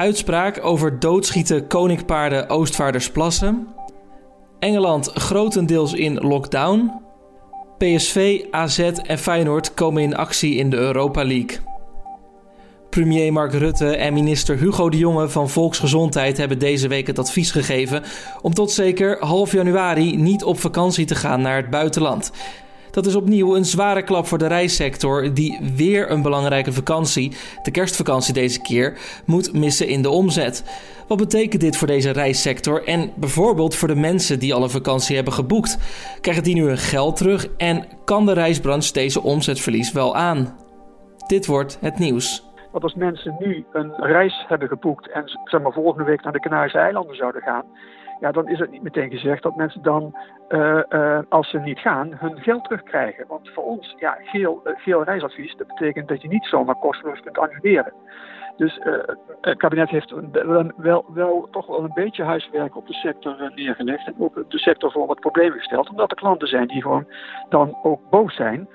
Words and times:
Uitspraak 0.00 0.64
over 0.64 0.98
doodschieten 0.98 1.66
koninkpaarden 1.66 2.48
Oostvaardersplassen. 2.48 3.68
Engeland 4.58 5.10
grotendeels 5.14 5.92
in 5.92 6.14
lockdown. 6.14 6.92
PSV, 7.78 8.44
AZ 8.50 8.78
en 8.78 9.18
Feyenoord 9.18 9.74
komen 9.74 10.02
in 10.02 10.16
actie 10.16 10.54
in 10.54 10.70
de 10.70 10.76
Europa 10.76 11.24
League. 11.24 11.58
Premier 12.90 13.32
Mark 13.32 13.52
Rutte 13.52 13.96
en 13.96 14.12
minister 14.12 14.58
Hugo 14.58 14.88
de 14.88 14.98
Jonge 14.98 15.28
van 15.28 15.50
Volksgezondheid 15.50 16.36
hebben 16.36 16.58
deze 16.58 16.88
week 16.88 17.06
het 17.06 17.18
advies 17.18 17.50
gegeven 17.50 18.02
om 18.42 18.54
tot 18.54 18.70
zeker 18.70 19.24
half 19.24 19.52
januari 19.52 20.16
niet 20.16 20.44
op 20.44 20.60
vakantie 20.60 21.04
te 21.04 21.14
gaan 21.14 21.40
naar 21.40 21.56
het 21.56 21.70
buitenland. 21.70 22.32
Dat 22.90 23.06
is 23.06 23.14
opnieuw 23.14 23.56
een 23.56 23.64
zware 23.64 24.02
klap 24.02 24.26
voor 24.26 24.38
de 24.38 24.46
reissector, 24.46 25.34
die 25.34 25.60
weer 25.76 26.10
een 26.10 26.22
belangrijke 26.22 26.72
vakantie, 26.72 27.36
de 27.62 27.70
kerstvakantie 27.70 28.34
deze 28.34 28.60
keer, 28.60 28.98
moet 29.26 29.52
missen 29.52 29.88
in 29.88 30.02
de 30.02 30.10
omzet. 30.10 30.64
Wat 31.08 31.18
betekent 31.18 31.60
dit 31.60 31.76
voor 31.76 31.86
deze 31.86 32.10
reissector 32.10 32.84
en 32.86 33.12
bijvoorbeeld 33.16 33.74
voor 33.74 33.88
de 33.88 33.94
mensen 33.94 34.38
die 34.38 34.54
al 34.54 34.62
een 34.62 34.70
vakantie 34.70 35.16
hebben 35.16 35.34
geboekt? 35.34 35.78
Krijgen 36.20 36.42
die 36.42 36.54
nu 36.54 36.66
hun 36.66 36.78
geld 36.78 37.16
terug 37.16 37.46
en 37.56 37.84
kan 38.04 38.26
de 38.26 38.32
reisbranche 38.32 38.92
deze 38.92 39.22
omzetverlies 39.22 39.92
wel 39.92 40.16
aan? 40.16 40.56
Dit 41.26 41.46
wordt 41.46 41.78
het 41.80 41.98
nieuws. 41.98 42.48
Want 42.70 42.84
als 42.84 42.94
mensen 42.94 43.36
nu 43.38 43.64
een 43.72 43.92
reis 43.96 44.44
hebben 44.48 44.68
geboekt 44.68 45.10
en 45.10 45.22
zeg 45.44 45.60
maar, 45.60 45.72
volgende 45.72 46.04
week 46.04 46.22
naar 46.22 46.32
de 46.32 46.40
Canarische 46.40 46.78
eilanden 46.78 47.16
zouden 47.16 47.42
gaan, 47.42 47.64
ja, 48.20 48.32
dan 48.32 48.48
is 48.48 48.58
het 48.58 48.70
niet 48.70 48.82
meteen 48.82 49.10
gezegd 49.10 49.42
dat 49.42 49.56
mensen 49.56 49.82
dan, 49.82 50.16
uh, 50.48 50.80
uh, 50.90 51.18
als 51.28 51.50
ze 51.50 51.58
niet 51.58 51.78
gaan, 51.78 52.12
hun 52.14 52.40
geld 52.40 52.64
terugkrijgen. 52.64 53.24
Want 53.28 53.50
voor 53.50 53.64
ons, 53.64 53.94
ja, 53.98 54.18
geel, 54.22 54.60
uh, 54.64 54.72
geel 54.76 55.04
reisadvies, 55.04 55.56
dat 55.56 55.66
betekent 55.66 56.08
dat 56.08 56.22
je 56.22 56.28
niet 56.28 56.44
zomaar 56.44 56.74
kosteloos 56.74 57.20
kunt 57.20 57.38
annuleren. 57.38 57.92
Dus 58.56 58.80
het 59.40 59.58
kabinet 59.58 59.88
heeft 59.88 60.14
wel, 60.32 60.72
wel, 60.76 61.04
wel, 61.08 61.48
toch 61.50 61.66
wel 61.66 61.84
een 61.84 61.94
beetje 61.94 62.24
huiswerk 62.24 62.76
op 62.76 62.86
de 62.86 62.92
sector 62.92 63.52
neergelegd. 63.54 64.06
En 64.06 64.14
ook 64.18 64.44
de 64.48 64.58
sector 64.58 64.92
voor 64.92 65.06
wat 65.06 65.20
problemen 65.20 65.58
gesteld. 65.58 65.88
Omdat 65.88 66.10
er 66.10 66.16
klanten 66.16 66.48
zijn 66.48 66.66
die 66.66 66.82
gewoon 66.82 67.06
dan 67.48 67.78
ook 67.82 68.00
boos 68.10 68.34
zijn. 68.34 68.68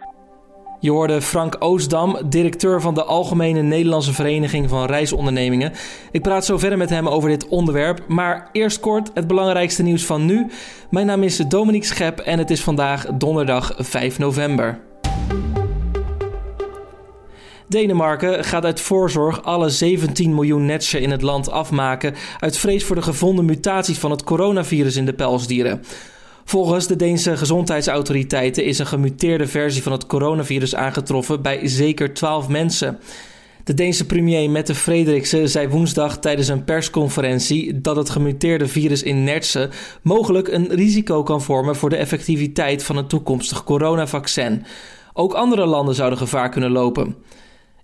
Je 0.85 0.91
hoorde 0.91 1.21
Frank 1.21 1.55
Oostdam, 1.59 2.17
directeur 2.25 2.81
van 2.81 2.93
de 2.93 3.03
Algemene 3.03 3.61
Nederlandse 3.61 4.13
Vereniging 4.13 4.69
van 4.69 4.85
Reisondernemingen. 4.85 5.71
Ik 6.11 6.21
praat 6.21 6.45
zo 6.45 6.57
verder 6.57 6.77
met 6.77 6.89
hem 6.89 7.07
over 7.07 7.29
dit 7.29 7.47
onderwerp, 7.47 8.03
maar 8.07 8.49
eerst 8.51 8.79
kort 8.79 9.11
het 9.13 9.27
belangrijkste 9.27 9.83
nieuws 9.83 10.05
van 10.05 10.25
nu. 10.25 10.47
Mijn 10.89 11.05
naam 11.05 11.23
is 11.23 11.37
Dominique 11.37 11.87
Schep 11.87 12.19
en 12.19 12.39
het 12.39 12.49
is 12.49 12.61
vandaag 12.61 13.05
donderdag 13.13 13.73
5 13.77 14.19
november. 14.19 14.79
Denemarken 17.67 18.43
gaat 18.43 18.65
uit 18.65 18.81
voorzorg 18.81 19.43
alle 19.43 19.69
17 19.69 20.33
miljoen 20.33 20.65
netsen 20.65 21.01
in 21.01 21.11
het 21.11 21.21
land 21.21 21.51
afmaken 21.51 22.15
uit 22.39 22.57
vrees 22.57 22.83
voor 22.83 22.95
de 22.95 23.01
gevonden 23.01 23.45
mutaties 23.45 23.97
van 23.97 24.11
het 24.11 24.23
coronavirus 24.23 24.95
in 24.95 25.05
de 25.05 25.13
pelsdieren. 25.13 25.81
Volgens 26.47 26.87
de 26.87 26.95
Deense 26.95 27.37
gezondheidsautoriteiten 27.37 28.65
is 28.65 28.79
een 28.79 28.85
gemuteerde 28.87 29.47
versie 29.47 29.83
van 29.83 29.91
het 29.91 30.05
coronavirus 30.05 30.75
aangetroffen 30.75 31.41
bij 31.41 31.67
zeker 31.67 32.13
12 32.13 32.47
mensen. 32.47 32.99
De 33.63 33.73
Deense 33.73 34.05
premier 34.05 34.49
Mette 34.49 34.75
Frederiksen 34.75 35.49
zei 35.49 35.67
woensdag 35.67 36.19
tijdens 36.19 36.47
een 36.47 36.63
persconferentie 36.63 37.81
dat 37.81 37.95
het 37.95 38.09
gemuteerde 38.09 38.67
virus 38.67 39.03
in 39.03 39.23
Nertsen 39.23 39.69
mogelijk 40.01 40.47
een 40.47 40.67
risico 40.67 41.23
kan 41.23 41.41
vormen 41.41 41.75
voor 41.75 41.89
de 41.89 41.95
effectiviteit 41.95 42.83
van 42.83 42.97
een 42.97 43.07
toekomstig 43.07 43.63
coronavaccin. 43.63 44.65
Ook 45.13 45.33
andere 45.33 45.65
landen 45.65 45.95
zouden 45.95 46.17
gevaar 46.17 46.49
kunnen 46.49 46.71
lopen. 46.71 47.15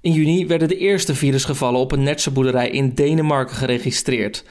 In 0.01 0.11
juni 0.11 0.47
werden 0.47 0.67
de 0.67 0.77
eerste 0.77 1.15
virusgevallen 1.15 1.79
op 1.79 1.91
een 1.91 2.03
Nertse 2.03 2.31
boerderij 2.31 2.69
in 2.69 2.93
Denemarken 2.93 3.55
geregistreerd. 3.55 4.43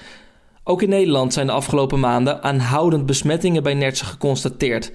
Ook 0.64 0.82
in 0.82 0.88
Nederland 0.88 1.32
zijn 1.32 1.46
de 1.46 1.52
afgelopen 1.52 2.00
maanden 2.00 2.42
aanhoudend 2.42 3.06
besmettingen 3.06 3.62
bij 3.62 3.74
nertsen 3.74 4.06
geconstateerd. 4.06 4.92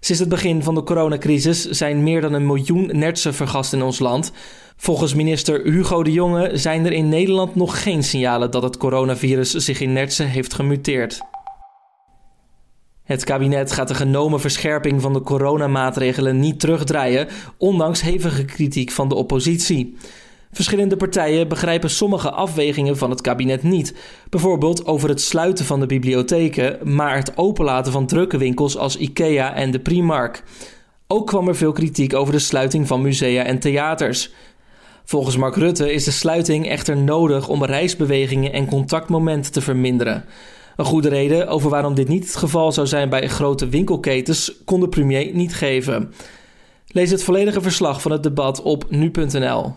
Sinds 0.00 0.20
het 0.20 0.30
begin 0.30 0.62
van 0.62 0.74
de 0.74 0.82
coronacrisis 0.82 1.64
zijn 1.64 2.02
meer 2.02 2.20
dan 2.20 2.32
een 2.32 2.46
miljoen 2.46 2.90
nertsen 2.92 3.34
vergast 3.34 3.72
in 3.72 3.82
ons 3.82 3.98
land. 3.98 4.32
Volgens 4.76 5.14
minister 5.14 5.62
Hugo 5.62 6.02
de 6.02 6.12
Jonge 6.12 6.50
zijn 6.56 6.86
er 6.86 6.92
in 6.92 7.08
Nederland 7.08 7.54
nog 7.54 7.82
geen 7.82 8.04
signalen 8.04 8.50
dat 8.50 8.62
het 8.62 8.76
coronavirus 8.76 9.50
zich 9.50 9.80
in 9.80 9.92
nertsen 9.92 10.28
heeft 10.28 10.54
gemuteerd. 10.54 11.20
Het 13.04 13.24
kabinet 13.24 13.72
gaat 13.72 13.88
de 13.88 13.94
genomen 13.94 14.40
verscherping 14.40 15.02
van 15.02 15.12
de 15.12 15.20
coronamaatregelen 15.20 16.40
niet 16.40 16.60
terugdraaien, 16.60 17.28
ondanks 17.56 18.00
hevige 18.00 18.44
kritiek 18.44 18.90
van 18.90 19.08
de 19.08 19.14
oppositie. 19.14 19.96
Verschillende 20.56 20.96
partijen 20.96 21.48
begrijpen 21.48 21.90
sommige 21.90 22.30
afwegingen 22.30 22.96
van 22.96 23.10
het 23.10 23.20
kabinet 23.20 23.62
niet. 23.62 23.94
Bijvoorbeeld 24.30 24.86
over 24.86 25.08
het 25.08 25.20
sluiten 25.20 25.64
van 25.64 25.80
de 25.80 25.86
bibliotheken, 25.86 26.94
maar 26.94 27.16
het 27.16 27.36
openlaten 27.36 27.92
van 27.92 28.06
drukke 28.06 28.38
winkels 28.38 28.76
als 28.76 28.96
IKEA 28.96 29.54
en 29.54 29.70
de 29.70 29.78
Primark. 29.78 30.42
Ook 31.06 31.26
kwam 31.26 31.48
er 31.48 31.56
veel 31.56 31.72
kritiek 31.72 32.14
over 32.14 32.32
de 32.32 32.38
sluiting 32.38 32.86
van 32.86 33.02
musea 33.02 33.44
en 33.44 33.58
theaters. 33.58 34.30
Volgens 35.04 35.36
Mark 35.36 35.56
Rutte 35.56 35.92
is 35.92 36.04
de 36.04 36.10
sluiting 36.10 36.68
echter 36.68 36.96
nodig 36.96 37.48
om 37.48 37.64
reisbewegingen 37.64 38.52
en 38.52 38.66
contactmomenten 38.66 39.52
te 39.52 39.60
verminderen. 39.60 40.24
Een 40.76 40.84
goede 40.84 41.08
reden 41.08 41.48
over 41.48 41.70
waarom 41.70 41.94
dit 41.94 42.08
niet 42.08 42.24
het 42.24 42.36
geval 42.36 42.72
zou 42.72 42.86
zijn 42.86 43.08
bij 43.08 43.28
grote 43.28 43.68
winkelketens 43.68 44.52
kon 44.64 44.80
de 44.80 44.88
premier 44.88 45.34
niet 45.34 45.54
geven. 45.54 46.12
Lees 46.86 47.10
het 47.10 47.24
volledige 47.24 47.60
verslag 47.60 48.02
van 48.02 48.12
het 48.12 48.22
debat 48.22 48.62
op 48.62 48.90
nu.nl. 48.90 49.72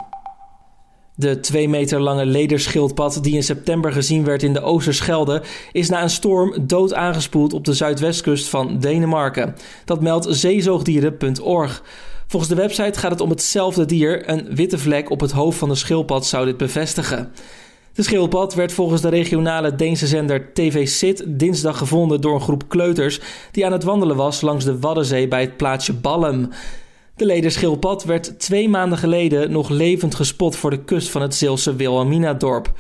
De 1.19 1.40
2 1.40 1.69
meter 1.69 2.02
lange 2.02 2.25
lederschildpad 2.25 3.24
die 3.24 3.35
in 3.35 3.44
september 3.44 3.91
gezien 3.91 4.24
werd 4.24 4.44
in 4.44 4.53
de 4.53 4.62
Oosterschelde 4.62 5.41
is 5.72 5.90
na 5.90 6.02
een 6.02 6.09
storm 6.09 6.56
dood 6.62 6.94
aangespoeld 6.94 7.53
op 7.53 7.66
de 7.66 7.74
zuidwestkust 7.74 8.47
van 8.47 8.80
Denemarken. 8.80 9.56
Dat 9.85 10.02
meldt 10.02 10.28
zeezoogdieren.org. 10.29 11.84
Volgens 12.28 12.52
de 12.52 12.58
website 12.58 13.00
gaat 13.00 13.12
het 13.12 13.22
om 13.22 13.29
hetzelfde 13.29 13.85
dier. 13.85 14.29
Een 14.29 14.56
witte 14.56 14.78
vlek 14.78 15.09
op 15.09 15.19
het 15.19 15.31
hoofd 15.31 15.58
van 15.58 15.69
de 15.69 15.75
schildpad 15.75 16.25
zou 16.25 16.46
dit 16.46 16.58
bevestigen. 16.58 17.31
De 17.94 18.03
schildpad 18.03 18.53
werd 18.53 18.74
volgens 18.74 19.02
de 19.02 19.09
regionale 19.09 19.75
Deense 19.75 20.08
zender 20.08 20.53
TV 20.53 20.88
Sit 20.88 21.24
dinsdag 21.28 21.78
gevonden 21.78 22.22
door 22.22 22.34
een 22.34 22.41
groep 22.41 22.63
kleuters 22.68 23.19
die 23.52 23.66
aan 23.66 23.72
het 23.72 23.84
wandelen 23.84 24.16
was 24.16 24.41
langs 24.41 24.66
de 24.66 24.79
Waddenzee 24.79 25.28
bij 25.28 25.41
het 25.41 25.58
plaatsje 25.58 25.94
Ballum. 25.94 26.50
De 27.19 27.25
lederschildpad 27.25 28.03
werd 28.03 28.40
twee 28.40 28.69
maanden 28.69 28.97
geleden 28.97 29.52
nog 29.52 29.69
levend 29.69 30.16
gespot 30.16 30.56
voor 30.56 30.69
de 30.69 30.84
kust 30.84 31.09
van 31.09 31.22
het 31.22 31.35
Zeelse 31.35 31.75
Wilhelmina-dorp. 31.75 32.72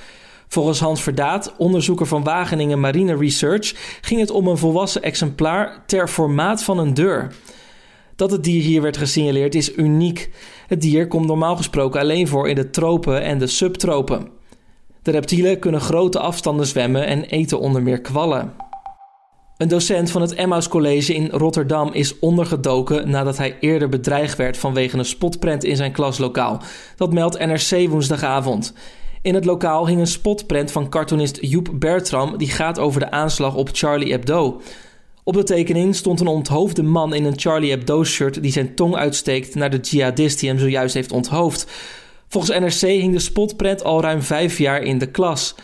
Volgens 0.47 0.79
Hans 0.79 1.01
Verdaat, 1.01 1.53
onderzoeker 1.57 2.05
van 2.05 2.23
Wageningen 2.23 2.79
Marine 2.79 3.15
Research, 3.15 3.73
ging 4.01 4.19
het 4.19 4.31
om 4.31 4.47
een 4.47 4.57
volwassen 4.57 5.01
exemplaar 5.01 5.83
ter 5.85 6.07
formaat 6.07 6.63
van 6.63 6.77
een 6.77 6.93
deur. 6.93 7.35
Dat 8.15 8.31
het 8.31 8.43
dier 8.43 8.61
hier 8.61 8.81
werd 8.81 8.97
gesignaleerd 8.97 9.55
is 9.55 9.75
uniek. 9.75 10.29
Het 10.67 10.81
dier 10.81 11.07
komt 11.07 11.27
normaal 11.27 11.55
gesproken 11.55 12.01
alleen 12.01 12.27
voor 12.27 12.49
in 12.49 12.55
de 12.55 12.69
tropen 12.69 13.21
en 13.21 13.37
de 13.37 13.47
subtropen. 13.47 14.29
De 15.01 15.11
reptielen 15.11 15.59
kunnen 15.59 15.81
grote 15.81 16.19
afstanden 16.19 16.67
zwemmen 16.67 17.05
en 17.05 17.23
eten 17.23 17.59
onder 17.59 17.81
meer 17.81 18.01
kwallen. 18.01 18.53
Een 19.59 19.67
docent 19.67 20.11
van 20.11 20.21
het 20.21 20.33
Emmaus 20.33 20.67
College 20.67 21.13
in 21.13 21.29
Rotterdam 21.29 21.93
is 21.93 22.19
ondergedoken 22.19 23.09
nadat 23.09 23.37
hij 23.37 23.57
eerder 23.59 23.89
bedreigd 23.89 24.37
werd 24.37 24.57
vanwege 24.57 24.97
een 24.97 25.05
spotprent 25.05 25.63
in 25.63 25.75
zijn 25.75 25.91
klaslokaal. 25.91 26.61
Dat 26.95 27.13
meldt 27.13 27.39
NRC 27.39 27.89
woensdagavond. 27.89 28.73
In 29.21 29.35
het 29.35 29.45
lokaal 29.45 29.87
hing 29.87 29.99
een 29.99 30.07
spotprent 30.07 30.71
van 30.71 30.89
cartoonist 30.89 31.37
Joep 31.41 31.69
Bertram 31.73 32.37
die 32.37 32.49
gaat 32.49 32.79
over 32.79 32.99
de 32.99 33.11
aanslag 33.11 33.55
op 33.55 33.69
Charlie 33.71 34.11
Hebdo. 34.11 34.61
Op 35.23 35.33
de 35.33 35.43
tekening 35.43 35.95
stond 35.95 36.19
een 36.19 36.27
onthoofde 36.27 36.83
man 36.83 37.13
in 37.13 37.25
een 37.25 37.39
Charlie 37.39 37.71
Hebdo-shirt 37.71 38.41
die 38.41 38.51
zijn 38.51 38.75
tong 38.75 38.95
uitsteekt 38.95 39.55
naar 39.55 39.69
de 39.69 39.79
jihadist 39.79 40.39
die 40.39 40.49
hem 40.49 40.59
zojuist 40.59 40.93
heeft 40.93 41.11
onthoofd. 41.11 41.67
Volgens 42.27 42.59
NRC 42.59 42.89
hing 42.89 43.13
de 43.13 43.19
spotprent 43.19 43.83
al 43.83 44.01
ruim 44.01 44.21
vijf 44.21 44.57
jaar 44.57 44.81
in 44.81 44.97
de 44.97 45.07
klas. 45.07 45.55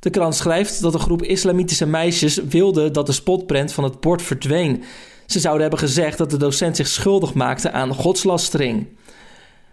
De 0.00 0.10
krant 0.10 0.34
schrijft 0.34 0.80
dat 0.80 0.94
een 0.94 1.00
groep 1.00 1.22
islamitische 1.22 1.86
meisjes 1.86 2.40
wilde 2.48 2.90
dat 2.90 3.06
de 3.06 3.12
spotprent 3.12 3.72
van 3.72 3.84
het 3.84 4.00
bord 4.00 4.22
verdween. 4.22 4.82
Ze 5.26 5.40
zouden 5.40 5.62
hebben 5.62 5.78
gezegd 5.78 6.18
dat 6.18 6.30
de 6.30 6.36
docent 6.36 6.76
zich 6.76 6.88
schuldig 6.88 7.34
maakte 7.34 7.70
aan 7.70 7.94
godslastering. 7.94 8.86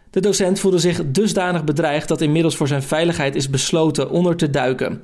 De 0.09 0.19
docent 0.19 0.59
voelde 0.59 0.79
zich 0.79 1.01
dusdanig 1.05 1.63
bedreigd 1.63 2.07
dat 2.07 2.21
inmiddels 2.21 2.55
voor 2.55 2.67
zijn 2.67 2.83
veiligheid 2.83 3.35
is 3.35 3.49
besloten 3.49 4.09
onder 4.09 4.35
te 4.35 4.49
duiken. 4.49 5.03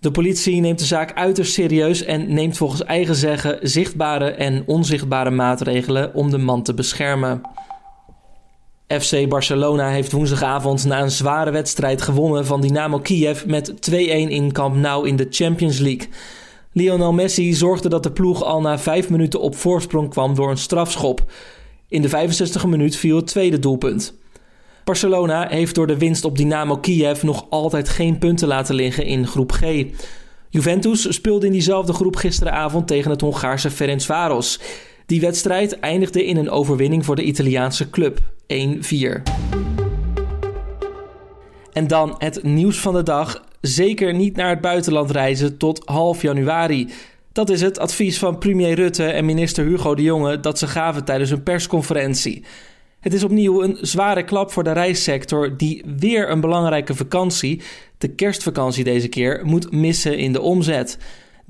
De 0.00 0.10
politie 0.10 0.60
neemt 0.60 0.78
de 0.78 0.84
zaak 0.84 1.12
uiterst 1.14 1.52
serieus 1.52 2.02
en 2.02 2.34
neemt 2.34 2.56
volgens 2.56 2.84
eigen 2.84 3.14
zeggen 3.14 3.58
zichtbare 3.62 4.30
en 4.30 4.62
onzichtbare 4.66 5.30
maatregelen 5.30 6.14
om 6.14 6.30
de 6.30 6.38
man 6.38 6.62
te 6.62 6.74
beschermen. 6.74 7.40
FC 8.98 9.28
Barcelona 9.28 9.88
heeft 9.88 10.12
woensdagavond 10.12 10.84
na 10.84 11.02
een 11.02 11.10
zware 11.10 11.50
wedstrijd 11.50 12.02
gewonnen 12.02 12.46
van 12.46 12.60
Dynamo 12.60 12.98
Kiev 12.98 13.44
met 13.44 13.72
2-1 13.90 13.94
in 13.94 14.52
Camp 14.52 14.76
Nou 14.76 15.08
in 15.08 15.16
de 15.16 15.26
Champions 15.30 15.78
League. 15.78 16.08
Lionel 16.72 17.12
Messi 17.12 17.54
zorgde 17.54 17.88
dat 17.88 18.02
de 18.02 18.12
ploeg 18.12 18.44
al 18.44 18.60
na 18.60 18.78
5 18.78 19.10
minuten 19.10 19.40
op 19.40 19.56
voorsprong 19.56 20.10
kwam 20.10 20.34
door 20.34 20.50
een 20.50 20.58
strafschop. 20.58 21.24
In 21.88 22.02
de 22.02 22.08
65e 22.08 22.68
minuut 22.68 22.96
viel 22.96 23.16
het 23.16 23.26
tweede 23.26 23.58
doelpunt. 23.58 24.14
Barcelona 24.84 25.48
heeft 25.48 25.74
door 25.74 25.86
de 25.86 25.98
winst 25.98 26.24
op 26.24 26.36
Dynamo 26.36 26.76
Kiev 26.76 27.22
nog 27.22 27.46
altijd 27.50 27.88
geen 27.88 28.18
punten 28.18 28.48
laten 28.48 28.74
liggen 28.74 29.04
in 29.04 29.26
groep 29.26 29.52
G. 29.52 29.84
Juventus 30.48 31.14
speelde 31.14 31.46
in 31.46 31.52
diezelfde 31.52 31.92
groep 31.92 32.16
gisteravond 32.16 32.86
tegen 32.86 33.10
het 33.10 33.20
Hongaarse 33.20 33.70
Ferencváros. 33.70 34.60
Die 35.10 35.20
wedstrijd 35.20 35.78
eindigde 35.80 36.24
in 36.24 36.36
een 36.36 36.50
overwinning 36.50 37.04
voor 37.04 37.16
de 37.16 37.22
Italiaanse 37.22 37.90
club 37.90 38.18
1-4. 38.18 38.22
En 41.72 41.86
dan 41.86 42.14
het 42.18 42.42
nieuws 42.42 42.78
van 42.78 42.94
de 42.94 43.02
dag. 43.02 43.44
Zeker 43.60 44.14
niet 44.14 44.36
naar 44.36 44.48
het 44.48 44.60
buitenland 44.60 45.10
reizen 45.10 45.56
tot 45.56 45.82
half 45.84 46.22
januari. 46.22 46.88
Dat 47.32 47.50
is 47.50 47.60
het 47.60 47.78
advies 47.78 48.18
van 48.18 48.38
premier 48.38 48.74
Rutte 48.74 49.04
en 49.04 49.24
minister 49.24 49.64
Hugo 49.64 49.94
de 49.94 50.02
Jonge 50.02 50.40
dat 50.40 50.58
ze 50.58 50.66
gaven 50.66 51.04
tijdens 51.04 51.30
een 51.30 51.42
persconferentie. 51.42 52.44
Het 53.00 53.14
is 53.14 53.24
opnieuw 53.24 53.62
een 53.62 53.78
zware 53.80 54.24
klap 54.24 54.52
voor 54.52 54.64
de 54.64 54.72
reissector 54.72 55.56
die 55.56 55.84
weer 55.96 56.30
een 56.30 56.40
belangrijke 56.40 56.94
vakantie, 56.94 57.62
de 57.98 58.08
kerstvakantie 58.08 58.84
deze 58.84 59.08
keer, 59.08 59.40
moet 59.44 59.72
missen 59.72 60.18
in 60.18 60.32
de 60.32 60.40
omzet. 60.40 60.98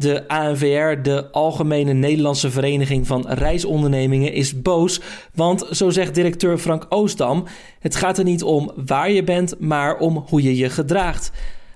De 0.00 0.29
ANVR, 0.29 1.02
de 1.02 1.31
Algemene 1.31 1.93
Nederlandse 1.93 2.50
Vereniging 2.50 3.06
van 3.06 3.25
Reisondernemingen, 3.29 4.32
is 4.32 4.62
boos. 4.62 5.00
Want, 5.35 5.67
zo 5.70 5.91
zegt 5.91 6.14
directeur 6.14 6.58
Frank 6.58 6.87
Oostdam, 6.88 7.44
het 7.79 7.97
gaat 7.97 8.19
er 8.19 8.25
niet 8.25 8.43
om 8.43 8.73
waar 8.87 9.11
je 9.11 9.25
bent, 9.25 9.55
maar 9.58 9.99
om 9.99 10.25
hoe 10.29 10.43
je 10.43 10.56
je 10.56 10.70
gedraagt. 10.70 11.32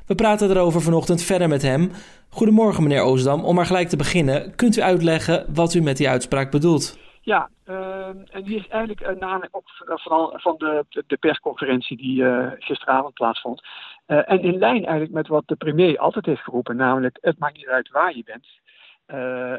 We 0.06 0.14
praten 0.14 0.50
erover 0.50 0.82
vanochtend 0.82 1.22
verder 1.22 1.48
met 1.48 1.62
hem. 1.62 1.90
Goedemorgen, 2.28 2.82
meneer 2.82 3.02
Oostdam. 3.02 3.44
Om 3.44 3.54
maar 3.54 3.66
gelijk 3.66 3.88
te 3.88 3.96
beginnen, 3.96 4.54
kunt 4.56 4.76
u 4.76 4.82
uitleggen 4.82 5.46
wat 5.54 5.74
u 5.74 5.80
met 5.80 5.96
die 5.96 6.08
uitspraak 6.08 6.50
bedoelt? 6.50 6.98
Ja, 7.24 7.48
uh, 7.68 8.06
en 8.06 8.42
die 8.42 8.58
is 8.58 8.68
eigenlijk 8.68 9.00
uh, 9.00 9.16
na 9.18 9.48
ook 9.50 9.70
van, 9.84 10.32
van 10.34 10.54
de, 10.58 10.84
de, 11.06 11.16
persconferentie 11.16 11.96
die 11.96 12.22
uh, 12.22 12.50
gisteravond 12.58 13.14
plaatsvond. 13.14 13.62
Uh, 14.06 14.30
en 14.30 14.40
in 14.40 14.58
lijn 14.58 14.82
eigenlijk 14.84 15.12
met 15.12 15.28
wat 15.28 15.42
de 15.46 15.56
premier 15.56 15.98
altijd 15.98 16.26
heeft 16.26 16.42
geroepen, 16.42 16.76
namelijk 16.76 17.18
het 17.20 17.38
maakt 17.38 17.56
niet 17.56 17.68
uit 17.68 17.90
waar 17.90 18.16
je 18.16 18.24
bent. 18.24 18.46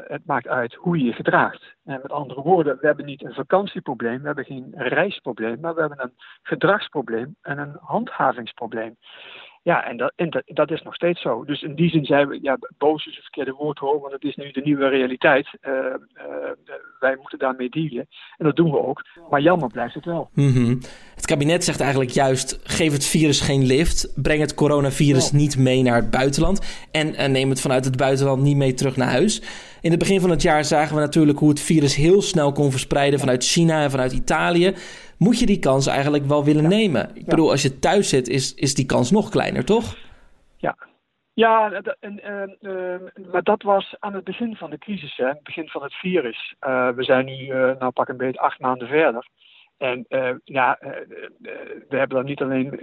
het 0.08 0.26
maakt 0.26 0.48
uit 0.48 0.74
hoe 0.74 0.98
je 0.98 1.04
je 1.04 1.12
gedraagt. 1.12 1.74
En 1.84 2.00
met 2.02 2.12
andere 2.12 2.42
woorden, 2.42 2.78
we 2.80 2.86
hebben 2.86 3.04
niet 3.04 3.24
een 3.24 3.34
vakantieprobleem, 3.34 4.20
we 4.20 4.26
hebben 4.26 4.44
geen 4.44 4.72
reisprobleem, 4.76 5.60
maar 5.60 5.74
we 5.74 5.80
hebben 5.80 6.02
een 6.02 6.14
gedragsprobleem 6.42 7.36
en 7.42 7.58
een 7.58 7.76
handhavingsprobleem. 7.80 8.96
Ja, 9.66 9.84
en, 9.84 9.96
dat, 9.96 10.12
en 10.16 10.30
dat, 10.30 10.42
dat, 10.46 10.70
is 10.70 10.82
nog 10.82 10.94
steeds 10.94 11.20
zo. 11.20 11.44
Dus 11.44 11.62
in 11.62 11.74
die 11.74 11.90
zin 11.90 12.04
zijn 12.04 12.28
we, 12.28 12.38
ja, 12.42 12.58
boos 12.78 13.06
is 13.06 13.16
een 13.16 13.22
verkeerde 13.22 13.52
woord 13.52 13.78
hoor, 13.78 14.00
want 14.00 14.12
het 14.12 14.22
is 14.22 14.36
nu 14.36 14.50
de 14.50 14.60
nieuwe 14.64 14.88
realiteit. 14.88 15.48
Uh, 15.62 15.72
uh, 15.72 16.72
wij 17.00 17.16
moeten 17.20 17.38
daarmee 17.38 17.68
dealen. 17.68 18.08
En 18.36 18.44
dat 18.44 18.56
doen 18.56 18.70
we 18.70 18.78
ook. 18.78 19.02
Maar 19.30 19.40
jammer 19.40 19.70
blijft 19.70 19.94
het 19.94 20.04
wel. 20.04 20.30
Mm 20.34 20.52
-hmm. 20.52 20.78
Het 21.14 21.26
kabinet 21.26 21.64
zegt 21.64 21.80
eigenlijk 21.80 22.10
juist: 22.10 22.60
geef 22.62 22.92
het 22.92 23.06
virus 23.06 23.40
geen 23.40 23.66
lift. 23.66 24.12
Breng 24.22 24.40
het 24.40 24.54
coronavirus 24.54 25.26
oh. 25.26 25.32
niet 25.32 25.58
mee 25.58 25.82
naar 25.82 25.96
het 25.96 26.10
buitenland. 26.10 26.86
En, 26.92 27.14
en 27.14 27.32
neem 27.32 27.50
het 27.50 27.60
vanuit 27.60 27.84
het 27.84 27.96
buitenland 27.96 28.42
niet 28.42 28.56
mee 28.56 28.74
terug 28.74 28.96
naar 28.96 29.10
huis. 29.10 29.42
In 29.80 29.90
het 29.90 29.98
begin 29.98 30.20
van 30.20 30.30
het 30.30 30.42
jaar 30.42 30.64
zagen 30.64 30.94
we 30.94 31.00
natuurlijk 31.00 31.38
hoe 31.38 31.48
het 31.48 31.60
virus 31.60 31.96
heel 31.96 32.22
snel 32.22 32.52
kon 32.52 32.70
verspreiden 32.70 33.18
vanuit 33.18 33.44
China 33.44 33.82
en 33.82 33.90
vanuit 33.90 34.12
Italië 34.12 34.74
moet 35.18 35.38
je 35.38 35.46
die 35.46 35.58
kans 35.58 35.86
eigenlijk 35.86 36.24
wel 36.24 36.44
willen 36.44 36.68
nemen. 36.68 37.10
Ik 37.14 37.26
bedoel, 37.26 37.50
als 37.50 37.62
je 37.62 37.78
thuis 37.78 38.08
zit, 38.08 38.28
is, 38.28 38.54
is 38.54 38.74
die 38.74 38.86
kans 38.86 39.10
nog 39.10 39.28
kleiner, 39.28 39.64
toch? 39.64 39.96
Ja, 40.56 40.76
ja, 41.36 41.70
en, 42.00 42.22
en, 42.22 42.56
uh, 42.60 43.30
maar 43.32 43.42
dat 43.42 43.62
was 43.62 43.94
aan 43.98 44.14
het 44.14 44.24
begin 44.24 44.56
van 44.56 44.70
de 44.70 44.78
crisis, 44.78 45.16
hè, 45.16 45.26
het 45.26 45.42
begin 45.42 45.68
van 45.68 45.82
het 45.82 45.94
virus. 45.94 46.54
Uh, 46.66 46.88
we 46.90 47.04
zijn 47.04 47.24
nu, 47.24 47.46
uh, 47.46 47.78
nou 47.78 47.90
pak 47.90 48.08
een 48.08 48.16
beetje 48.16 48.40
acht 48.40 48.60
maanden 48.60 48.88
verder. 48.88 49.28
En 49.78 50.04
uh, 50.08 50.30
ja, 50.44 50.78
uh, 50.82 50.90
we 51.88 51.96
hebben 51.96 52.16
dan 52.16 52.24
niet 52.24 52.40
alleen. 52.42 52.78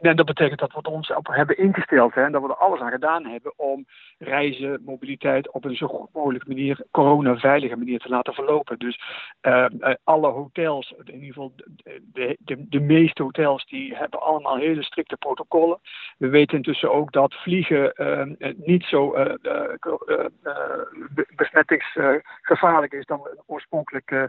Uh, 0.00 0.14
dat 0.14 0.26
betekent 0.26 0.60
dat 0.60 0.72
we 0.72 0.90
ons 0.90 1.12
hebben 1.22 1.58
ingesteld. 1.58 2.14
Hè, 2.14 2.24
en 2.24 2.32
dat 2.32 2.42
we 2.42 2.48
er 2.48 2.54
alles 2.54 2.80
aan 2.80 2.90
gedaan 2.90 3.26
hebben 3.26 3.52
om 3.56 3.86
reizen, 4.18 4.82
mobiliteit 4.84 5.50
op 5.50 5.64
een 5.64 5.76
zo 5.76 5.86
goed 5.86 6.12
mogelijke 6.12 6.48
manier, 6.48 6.84
coronaveilige 6.90 7.76
manier 7.76 7.98
te 7.98 8.08
laten 8.08 8.34
verlopen. 8.34 8.78
Dus 8.78 9.00
alle 10.04 10.28
hotels, 10.28 10.94
in 11.04 11.14
ieder 11.14 11.28
geval 11.28 11.52
de, 12.12 12.36
de, 12.38 12.66
de, 12.68 12.80
meeste 12.80 13.22
hotels, 13.22 13.66
die 13.66 13.96
hebben 13.96 14.20
allemaal 14.20 14.56
hele 14.56 14.82
strikte 14.82 15.16
protocollen. 15.16 15.80
We 16.18 16.28
weten 16.28 16.56
intussen 16.56 16.92
ook 16.92 17.12
dat 17.12 17.34
vliegen 17.34 17.94
niet 18.56 18.84
zo 18.84 19.16
besmettingsgevaarlijk 21.36 22.92
is 22.92 23.06
dan 23.06 23.22
we 23.22 23.42
oorspronkelijk 23.46 24.28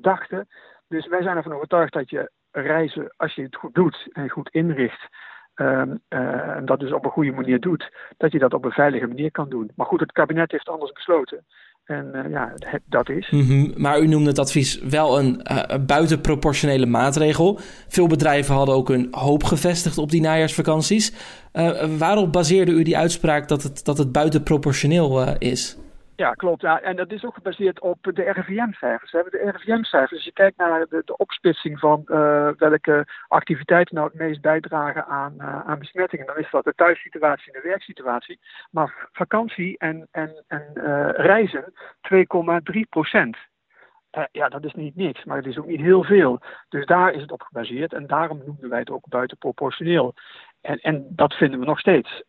dachten. 0.00 0.48
Dus 0.90 1.08
wij 1.08 1.22
zijn 1.22 1.36
ervan 1.36 1.52
overtuigd 1.52 1.92
dat 1.92 2.10
je 2.10 2.30
reizen, 2.50 3.12
als 3.16 3.34
je 3.34 3.42
het 3.42 3.56
goed 3.56 3.74
doet 3.74 4.08
en 4.12 4.30
goed 4.30 4.48
inricht, 4.48 5.08
um, 5.54 6.00
uh, 6.08 6.56
en 6.56 6.64
dat 6.64 6.80
dus 6.80 6.92
op 6.92 7.04
een 7.04 7.10
goede 7.10 7.32
manier 7.32 7.60
doet, 7.60 7.92
dat 8.16 8.32
je 8.32 8.38
dat 8.38 8.54
op 8.54 8.64
een 8.64 8.70
veilige 8.70 9.06
manier 9.06 9.30
kan 9.30 9.48
doen. 9.48 9.70
Maar 9.74 9.86
goed, 9.86 10.00
het 10.00 10.12
kabinet 10.12 10.50
heeft 10.50 10.68
anders 10.68 10.92
besloten. 10.92 11.44
En 11.84 12.10
uh, 12.14 12.30
ja, 12.30 12.52
dat 12.86 13.08
is. 13.08 13.28
-hmm. 13.28 13.72
Maar 13.76 14.00
u 14.00 14.06
noemde 14.06 14.28
het 14.28 14.38
advies 14.38 14.80
wel 14.80 15.18
een 15.18 15.40
uh, 15.50 15.84
buitenproportionele 15.86 16.86
maatregel. 16.86 17.58
Veel 17.88 18.06
bedrijven 18.06 18.54
hadden 18.54 18.74
ook 18.74 18.88
hun 18.88 19.08
hoop 19.10 19.44
gevestigd 19.44 19.98
op 19.98 20.10
die 20.10 20.20
najaarsvakanties. 20.20 21.12
waarop 21.98 22.32
baseerde 22.32 22.72
u 22.72 22.82
die 22.82 22.98
uitspraak 22.98 23.48
dat 23.48 23.62
het, 23.62 23.84
dat 23.84 23.98
het 23.98 24.12
buitenproportioneel 24.12 25.38
is? 25.38 25.78
Ja, 26.20 26.34
klopt. 26.34 26.62
Ja. 26.62 26.80
En 26.80 26.96
dat 26.96 27.12
is 27.12 27.24
ook 27.24 27.34
gebaseerd 27.34 27.80
op 27.80 27.98
de 28.02 28.32
RIVM-cijfers. 28.32 29.10
De 29.10 29.52
RIVM-cijfers. 29.56 30.12
Als 30.12 30.24
je 30.24 30.32
kijkt 30.32 30.56
naar 30.56 30.86
de, 30.88 31.02
de 31.04 31.16
opsplitsing 31.16 31.78
van 31.78 32.02
uh, 32.06 32.48
welke 32.56 33.06
activiteiten 33.28 33.94
nou 33.94 34.08
het 34.08 34.18
meest 34.18 34.40
bijdragen 34.40 35.06
aan, 35.06 35.34
uh, 35.38 35.60
aan 35.66 35.78
besmettingen, 35.78 36.26
dan 36.26 36.38
is 36.38 36.50
dat 36.50 36.64
de 36.64 36.74
thuissituatie 36.74 37.52
en 37.52 37.60
de 37.62 37.68
werksituatie. 37.68 38.40
Maar 38.70 39.08
vakantie 39.12 39.78
en, 39.78 40.08
en, 40.10 40.44
en 40.46 40.70
uh, 40.74 41.08
reizen 41.12 41.72
2,3 42.14 42.80
procent. 42.88 43.36
ja, 44.32 44.48
dat 44.48 44.64
is 44.64 44.74
niet 44.74 44.96
niks, 44.96 45.24
maar 45.24 45.36
het 45.36 45.46
is 45.46 45.58
ook 45.58 45.66
niet 45.66 45.80
heel 45.80 46.04
veel. 46.04 46.40
Dus 46.68 46.86
daar 46.86 47.12
is 47.12 47.20
het 47.20 47.32
op 47.32 47.42
gebaseerd 47.42 47.92
en 47.92 48.06
daarom 48.06 48.42
noemden 48.46 48.70
wij 48.70 48.78
het 48.78 48.90
ook 48.90 49.08
buitenproportioneel. 49.08 50.14
En, 50.60 50.78
en 50.78 51.06
dat 51.10 51.34
vinden 51.34 51.60
we 51.60 51.66
nog 51.66 51.78
steeds. 51.78 52.22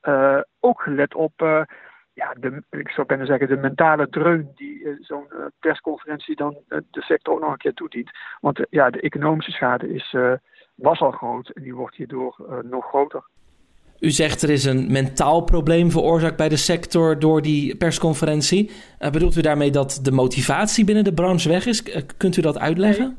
ook 0.59 0.81
gelet 0.81 1.15
op 1.15 1.65
ja, 2.13 2.33
de, 2.39 2.63
ik 2.69 2.89
zou 2.89 3.07
bijna 3.07 3.25
zeggen, 3.25 3.47
de 3.47 3.57
mentale 3.57 4.09
dreun 4.09 4.51
die 4.55 4.79
uh, 4.83 4.95
zo'n 4.99 5.27
uh, 5.29 5.45
persconferentie 5.59 6.35
dan 6.35 6.57
uh, 6.69 6.79
de 6.91 7.01
sector 7.01 7.33
ook 7.33 7.41
nog 7.41 7.51
een 7.51 7.57
keer 7.57 7.73
toedient. 7.73 8.09
Want 8.39 8.65
ja, 8.69 8.89
de 8.89 9.01
economische 9.01 9.51
schade 9.51 9.93
is, 9.93 10.15
was 10.75 10.99
al 10.99 11.11
groot 11.11 11.49
en 11.49 11.63
die 11.63 11.75
wordt 11.75 11.95
hierdoor 11.95 12.61
nog 12.63 12.85
groter. 12.85 13.23
U 13.99 14.09
zegt 14.09 14.41
er 14.41 14.49
is 14.49 14.65
een 14.65 14.91
mentaal 14.91 15.41
probleem 15.43 15.91
veroorzaakt 15.91 16.37
bij 16.37 16.49
de 16.49 16.57
sector 16.57 17.19
door 17.19 17.41
die 17.41 17.75
persconferentie. 17.75 18.71
bedoelt 19.11 19.35
u 19.35 19.41
daarmee 19.41 19.71
dat 19.71 19.99
de 20.01 20.11
motivatie 20.11 20.85
binnen 20.85 21.03
de 21.03 21.13
branche 21.13 21.49
weg 21.49 21.65
is? 21.65 21.83
kunt 22.17 22.37
u 22.37 22.41
dat 22.41 22.59
uitleggen? 22.59 23.17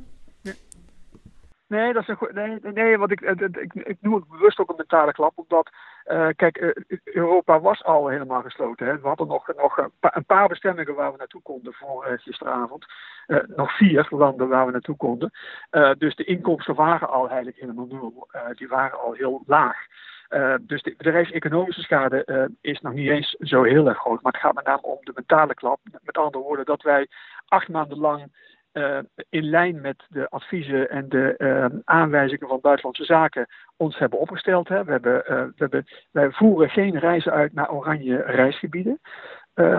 Nee. 1.72 1.92
Dat 1.92 2.02
is 2.02 2.08
een 2.08 2.16
goed. 2.16 2.32
Nee, 2.32 2.58
nee 2.62 2.98
want 2.98 3.10
ik, 3.10 3.20
ik, 3.20 3.74
ik, 3.74 3.96
noem 4.00 4.14
het 4.14 4.28
bewust 4.28 4.58
ook 4.58 4.70
een 4.70 4.76
mentale 4.76 5.12
klap, 5.12 5.32
omdat 5.34 5.70
uh, 6.06 6.28
kijk, 6.36 6.60
uh, 6.60 6.98
Europa 7.04 7.60
was 7.60 7.84
al 7.84 8.08
helemaal 8.08 8.42
gesloten. 8.42 8.86
Hè. 8.86 9.00
We 9.00 9.08
hadden 9.08 9.26
nog, 9.26 9.46
nog 9.56 9.76
een, 10.00 10.24
paar 10.26 10.48
bestemmingen 10.48 10.94
waar 10.94 11.12
we 11.12 11.18
naartoe 11.18 11.42
konden 11.42 11.72
voor 11.72 12.06
uh, 12.06 12.18
gisteravond. 12.18 12.86
nog 13.46 13.76
vier 13.76 14.06
landen 14.10 14.48
waar 14.48 14.66
we 14.66 14.72
naartoe 14.72 14.96
konden. 14.96 15.30
dus 15.98 16.14
de 16.14 16.24
inkomsten 16.24 16.74
waren 16.74 17.08
al 17.08 17.28
eigenlijk 17.28 17.58
helemaal 17.58 17.86
nul. 17.86 18.28
die 18.54 18.68
waren 18.68 19.00
al 19.00 19.12
heel 19.12 19.42
laag. 19.46 19.76
dus 20.60 20.82
de 20.82 20.94
bedrijfseconomische 20.96 21.82
schade 21.82 22.50
is 22.60 22.80
nog 22.80 22.92
niet 22.92 23.10
eens 23.10 23.36
zo 23.38 23.62
heel 23.62 23.88
erg 23.88 23.98
groot. 23.98 24.22
Maar 24.22 24.32
het 24.32 24.40
gaat 24.40 24.54
met 24.54 24.66
name 24.66 24.82
om 24.82 24.98
de 25.00 25.12
mentale 25.14 25.54
klap. 25.54 25.80
Met 26.02 26.18
andere 26.18 26.44
woorden, 26.44 26.64
dat 26.64 26.82
wij 26.82 27.08
acht 27.48 27.68
maanden 27.68 27.98
lang 27.98 28.30
uh, 28.72 28.98
in 29.28 29.44
lijn 29.44 29.80
met 29.80 30.04
de 30.08 30.28
adviezen 30.28 30.90
en 30.90 31.08
de 31.08 31.34
uh, 31.38 31.80
aanwijzingen 31.84 32.48
van 32.48 32.60
Buitenlandse 32.60 33.04
Zaken 33.04 33.46
ons 33.76 33.98
hebben 33.98 34.18
opgesteld. 34.18 34.68
Hè. 34.68 34.84
We, 34.84 34.90
hebben, 34.90 35.16
uh, 35.16 35.42
we 35.42 35.52
hebben, 35.56 35.86
wij 36.10 36.30
voeren 36.30 36.70
geen 36.70 36.98
reizen 36.98 37.32
uit 37.32 37.52
naar 37.52 37.72
oranje 37.72 38.16
reisgebieden. 38.16 39.00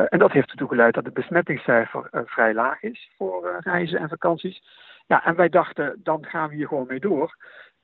en 0.09 0.19
dat 0.19 0.31
heeft 0.31 0.49
ertoe 0.49 0.67
geleid 0.67 0.93
dat 0.93 1.05
het 1.05 1.13
besmettingscijfer 1.13 2.09
vrij 2.25 2.53
laag 2.53 2.81
is 2.81 3.11
voor 3.17 3.59
reizen 3.59 3.99
en 3.99 4.09
vakanties. 4.09 4.61
Ja, 5.07 5.25
en 5.25 5.35
wij 5.35 5.49
dachten, 5.49 5.99
dan 6.03 6.25
gaan 6.25 6.49
we 6.49 6.55
hier 6.55 6.67
gewoon 6.67 6.87
mee 6.87 6.99
door. 6.99 7.35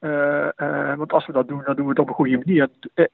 Uh, 0.01 0.47
uh, 0.57 0.95
want 0.95 1.13
als 1.13 1.25
we 1.25 1.33
dat 1.33 1.47
doen, 1.47 1.61
dan 1.65 1.75
doen 1.75 1.85
we 1.85 1.89
het 1.89 1.99
op 1.99 2.07
een 2.07 2.13
goede 2.13 2.37
manier. 2.37 2.69
Uh, 2.95 3.05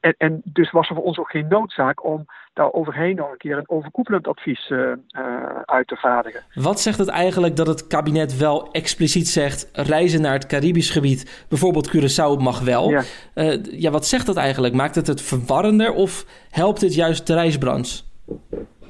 en, 0.00 0.14
en, 0.18 0.40
dus 0.44 0.70
was 0.70 0.88
er 0.88 0.94
voor 0.94 1.04
ons 1.04 1.18
ook 1.18 1.30
geen 1.30 1.46
noodzaak 1.48 2.04
om 2.04 2.24
daar 2.52 2.72
overheen 2.72 3.16
nog 3.16 3.30
een 3.30 3.36
keer 3.36 3.58
een 3.58 3.68
overkoepelend 3.68 4.28
advies 4.28 4.72
uit 5.64 5.88
te 5.88 5.96
vaardigen. 5.96 6.42
Wat 6.54 6.80
zegt 6.80 6.98
het 6.98 7.08
eigenlijk 7.08 7.56
dat 7.56 7.66
het 7.66 7.86
kabinet 7.86 8.38
wel 8.38 8.70
expliciet 8.70 9.28
zegt: 9.28 9.70
reizen 9.72 10.20
naar 10.20 10.32
het 10.32 10.46
Caribisch 10.46 10.90
gebied, 10.90 11.46
bijvoorbeeld 11.48 11.96
Curaçao, 11.96 12.42
mag 12.42 12.60
wel? 12.60 12.90
Ja. 12.90 13.02
ja, 13.62 13.90
wat 13.90 14.06
zegt 14.06 14.26
dat 14.26 14.36
eigenlijk? 14.36 14.74
Maakt 14.74 14.94
het 14.94 15.06
het 15.06 15.22
verwarrender 15.22 15.92
of 15.92 16.24
helpt 16.50 16.80
dit 16.80 16.94
juist 16.94 17.26
de 17.26 17.34
reisbranche? 17.34 18.02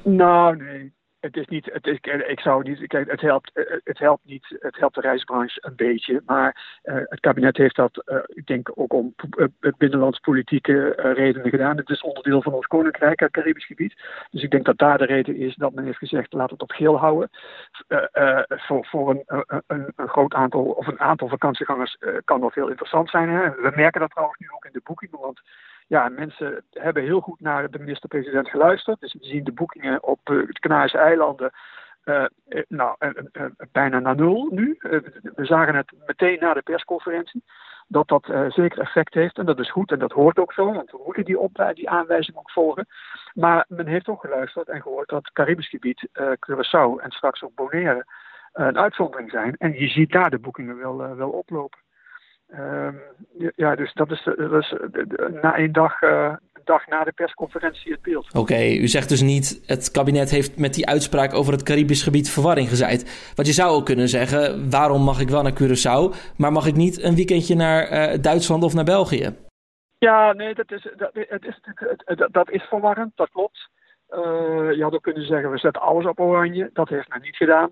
Nou, 0.03 0.57
nee. 0.57 0.93
Het 1.19 1.37
is 1.37 1.47
niet, 1.47 1.65
het 1.73 1.87
is, 1.87 1.97
ik 2.27 2.39
zou 2.39 2.63
niet, 2.63 2.87
kijk, 2.87 3.11
het 3.11 3.21
helpt, 3.21 3.51
het 3.83 3.99
helpt 3.99 4.25
niet, 4.25 4.55
het 4.59 4.77
helpt 4.77 4.95
de 4.95 5.01
reisbranche 5.01 5.57
een 5.61 5.75
beetje, 5.75 6.21
maar 6.25 6.79
uh, 6.83 6.95
het 6.95 7.19
kabinet 7.19 7.57
heeft 7.57 7.75
dat, 7.75 8.23
ik 8.27 8.45
denk 8.45 8.71
ook 8.75 8.93
om 8.93 9.15
binnenlandspolitieke 9.77 10.71
uh, 10.97 11.13
redenen 11.13 11.49
gedaan. 11.49 11.77
Het 11.77 11.89
is 11.89 12.01
onderdeel 12.01 12.41
van 12.41 12.53
ons 12.53 12.65
koninkrijk, 12.65 13.19
het 13.19 13.31
Caribisch 13.31 13.65
gebied. 13.65 13.95
Dus 14.31 14.43
ik 14.43 14.51
denk 14.51 14.65
dat 14.65 14.77
daar 14.77 14.97
de 14.97 15.05
reden 15.05 15.35
is 15.35 15.55
dat 15.55 15.73
men 15.73 15.85
heeft 15.85 15.97
gezegd, 15.97 16.33
laat 16.33 16.49
het 16.49 16.61
op 16.61 16.71
geel 16.71 16.97
houden. 16.97 17.29
voor 18.47 18.85
voor 18.85 19.09
een, 19.09 19.23
een, 19.67 19.93
een, 19.95 20.07
groot 20.07 20.33
aantal, 20.33 20.63
of 20.63 20.87
een 20.87 20.99
aantal 20.99 21.27
vakantiegangers 21.27 21.97
kan 22.25 22.39
wel 22.39 22.51
veel 22.51 22.67
interessant 22.67 23.09
zijn. 23.09 23.29
Hè? 23.29 23.51
We 23.51 23.71
merken 23.75 24.01
dat 24.01 24.09
trouwens 24.09 24.39
nu 24.39 24.47
ook 24.51 24.65
in 24.65 24.73
de 24.73 24.81
boekingen, 24.83 25.19
want 25.19 25.41
ja, 25.89 26.09
mensen 26.09 26.63
hebben 26.71 27.03
heel 27.03 27.19
goed 27.19 27.39
naar 27.39 27.71
de 27.71 27.79
minister-president 27.79 28.49
geluisterd. 28.49 28.99
Dus 28.99 29.13
we 29.13 29.25
zien 29.25 29.43
de 29.43 29.51
boekingen 29.51 30.03
op 30.03 30.29
uh, 30.29 30.47
de 30.47 30.59
Canarische 30.59 30.97
eilanden 30.97 31.51
uh, 32.05 32.25
nou, 32.67 32.95
uh, 32.99 33.45
bijna 33.71 33.99
naar 33.99 34.15
nul 34.15 34.47
nu. 34.51 34.77
we 35.35 35.45
zagen 35.45 35.75
het 35.75 35.91
meteen 36.05 36.39
na 36.39 36.53
de 36.53 36.61
persconferentie 36.61 37.43
dat 37.87 38.07
dat 38.07 38.25
zeker 38.47 38.79
effect 38.79 39.13
heeft. 39.13 39.37
En 39.37 39.45
dat 39.45 39.59
is 39.59 39.71
goed 39.71 39.91
en 39.91 39.99
dat 39.99 40.11
hoort 40.11 40.39
ook 40.39 40.53
zo, 40.53 40.73
want 40.73 40.91
we 40.91 41.01
moeten 41.05 41.25
die, 41.25 41.39
op, 41.39 41.71
die 41.73 41.89
aanwijzing 41.89 42.37
ook 42.37 42.51
volgen. 42.51 42.87
Maar 43.33 43.65
men 43.67 43.87
heeft 43.87 44.07
ook 44.07 44.21
geluisterd 44.21 44.67
en 44.67 44.81
gehoord 44.81 45.09
dat 45.09 45.23
het 45.23 45.33
Caribisch 45.33 45.69
gebied, 45.69 46.07
Curaçao 46.19 47.03
en 47.03 47.11
straks 47.11 47.43
ook 47.43 47.55
Bonaire 47.55 48.05
een 48.53 48.77
uitzondering 48.77 49.31
zijn. 49.31 49.55
En 49.57 49.73
je 49.73 49.87
ziet 49.87 50.11
daar 50.11 50.29
de 50.29 50.39
boekingen 50.39 50.77
wel, 50.77 51.15
wel 51.15 51.29
oplopen. 51.29 51.79
Um, 52.57 53.01
ja, 53.55 53.75
dus 53.75 53.93
dat 53.93 54.11
is, 54.11 54.23
dat 54.23 54.53
is 54.53 54.73
na 55.41 55.55
één 55.55 55.71
dag, 55.71 56.01
uh, 56.01 56.33
dag 56.63 56.87
na 56.87 57.03
de 57.03 57.11
persconferentie 57.11 57.91
het 57.91 58.01
beeld. 58.01 58.33
Oké, 58.33 58.71
u 58.71 58.87
zegt 58.87 59.09
dus 59.09 59.21
niet 59.21 59.63
het 59.65 59.91
kabinet 59.91 60.29
heeft 60.29 60.59
met 60.59 60.73
die 60.73 60.87
uitspraak 60.87 61.33
over 61.33 61.53
het 61.53 61.63
Caribisch 61.63 62.03
gebied 62.03 62.29
verwarring 62.29 62.69
gezaaid. 62.69 63.31
Want 63.35 63.47
je 63.47 63.53
zou 63.53 63.69
ook 63.71 63.85
kunnen 63.85 64.07
zeggen, 64.07 64.69
waarom 64.69 65.01
mag 65.01 65.19
ik 65.19 65.29
wel 65.29 65.41
naar 65.41 65.59
Curaçao, 65.61 66.15
maar 66.37 66.51
mag 66.51 66.67
ik 66.67 66.75
niet 66.75 67.03
een 67.03 67.15
weekendje 67.15 67.55
naar 67.55 67.91
uh, 67.91 68.21
Duitsland 68.21 68.63
of 68.63 68.73
naar 68.73 68.83
België? 68.83 69.35
Ja, 69.97 70.33
nee, 70.33 70.55
dat 70.55 70.71
is, 70.71 70.87
dat, 70.97 71.09
het 71.13 71.45
is, 71.45 71.59
dat, 72.05 72.33
dat 72.33 72.49
is 72.49 72.63
verwarrend, 72.63 73.11
dat 73.15 73.29
klopt. 73.29 73.69
Uh, 74.09 74.17
je 74.75 74.83
had 74.83 74.93
ook 74.93 75.03
kunnen 75.03 75.25
zeggen, 75.25 75.51
we 75.51 75.57
zetten 75.57 75.81
alles 75.81 76.05
op 76.05 76.19
oranje. 76.19 76.69
Dat 76.73 76.89
heeft 76.89 77.09
men 77.09 77.21
niet 77.21 77.35
gedaan. 77.35 77.69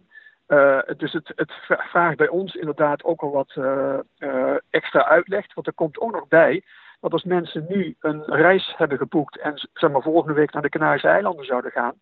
Uh, 0.47 0.79
dus 0.97 1.13
het, 1.13 1.31
het, 1.35 1.51
vraagt 1.67 2.17
bij 2.17 2.27
ons 2.27 2.55
inderdaad 2.55 3.03
ook 3.03 3.21
al 3.21 3.31
wat 3.31 3.55
uh, 3.57 3.97
uh, 4.19 4.55
extra 4.69 5.05
uitleg. 5.05 5.53
Want 5.53 5.67
er 5.67 5.73
komt 5.73 5.99
ook 5.99 6.11
nog 6.11 6.27
bij 6.27 6.63
dat 6.99 7.11
als 7.11 7.23
mensen 7.23 7.65
nu 7.69 7.95
een 7.99 8.23
reis 8.25 8.73
hebben 8.77 8.97
geboekt 8.97 9.39
en 9.39 9.69
zeg 9.73 9.91
maar, 9.91 10.01
volgende 10.01 10.33
week 10.33 10.53
naar 10.53 10.61
de 10.61 10.69
Canarische 10.69 11.07
eilanden 11.07 11.45
zouden 11.45 11.71
gaan, 11.71 11.93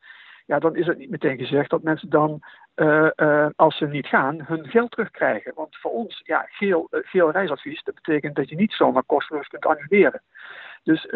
ja, 0.46 0.60
dan 0.60 0.76
is 0.76 0.86
het 0.88 0.98
niet 0.98 1.10
meteen 1.10 1.38
gezegd 1.38 1.70
dat 1.70 1.84
mensen 1.84 2.10
dan, 2.10 2.42
als 3.56 3.78
ze 3.78 3.88
niet 3.88 4.08
gaan, 4.08 4.42
hun 4.46 4.68
geld 4.68 4.92
terugkrijgen. 4.92 5.52
Want 5.56 5.76
voor 5.76 5.92
ons, 5.92 6.22
ja, 6.24 6.46
geel, 6.50 6.88
geel 6.92 7.32
reisadvies, 7.32 7.84
dat 7.84 7.96
betekent 7.96 8.36
dat 8.36 8.50
je 8.50 8.56
niet 8.56 8.74
zomaar 8.74 9.04
kosteloos 9.04 9.48
kunt 9.48 9.66
annuleren. 9.66 10.22
Dus 10.84 11.08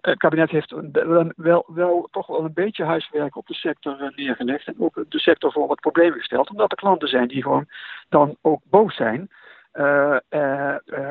het 0.00 0.18
kabinet 0.18 0.50
heeft 0.50 0.74
wel, 0.92 1.32
wel, 1.36 1.64
wel, 1.66 2.08
toch 2.10 2.26
wel 2.26 2.44
een 2.44 2.52
beetje 2.54 2.84
huiswerk 2.84 3.36
op 3.36 3.46
de 3.46 3.54
sector 3.54 4.12
neergelegd. 4.16 4.66
En 4.66 4.74
ook 4.78 5.04
de 5.08 5.18
sector 5.18 5.52
voor 5.52 5.66
wat 5.66 5.80
problemen 5.80 6.18
gesteld. 6.18 6.50
Omdat 6.50 6.70
er 6.70 6.76
klanten 6.76 7.08
zijn 7.08 7.28
die 7.28 7.42
gewoon 7.42 7.66
dan 8.08 8.36
ook 8.42 8.60
boos 8.64 8.96
zijn. 8.96 9.30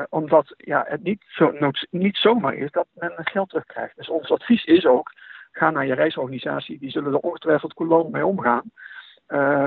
Omdat 0.08 0.54
ja, 0.56 0.84
het 0.88 1.02
niet, 1.02 1.24
zo, 1.28 1.52
niet 1.90 2.16
zomaar 2.16 2.54
is 2.54 2.70
dat 2.70 2.86
men 2.94 3.12
geld 3.16 3.48
terugkrijgt. 3.48 3.96
Dus 3.96 4.08
ons 4.08 4.30
advies 4.30 4.64
is 4.64 4.86
ook, 4.86 5.12
ga 5.58 5.70
naar 5.70 5.86
je 5.86 5.94
reisorganisatie. 5.94 6.78
Die 6.78 6.90
zullen 6.90 7.12
er 7.12 7.18
ongetwijfeld 7.18 7.74
coulant 7.74 8.10
mee 8.12 8.26
omgaan. 8.26 8.62
Uh, 9.28 9.66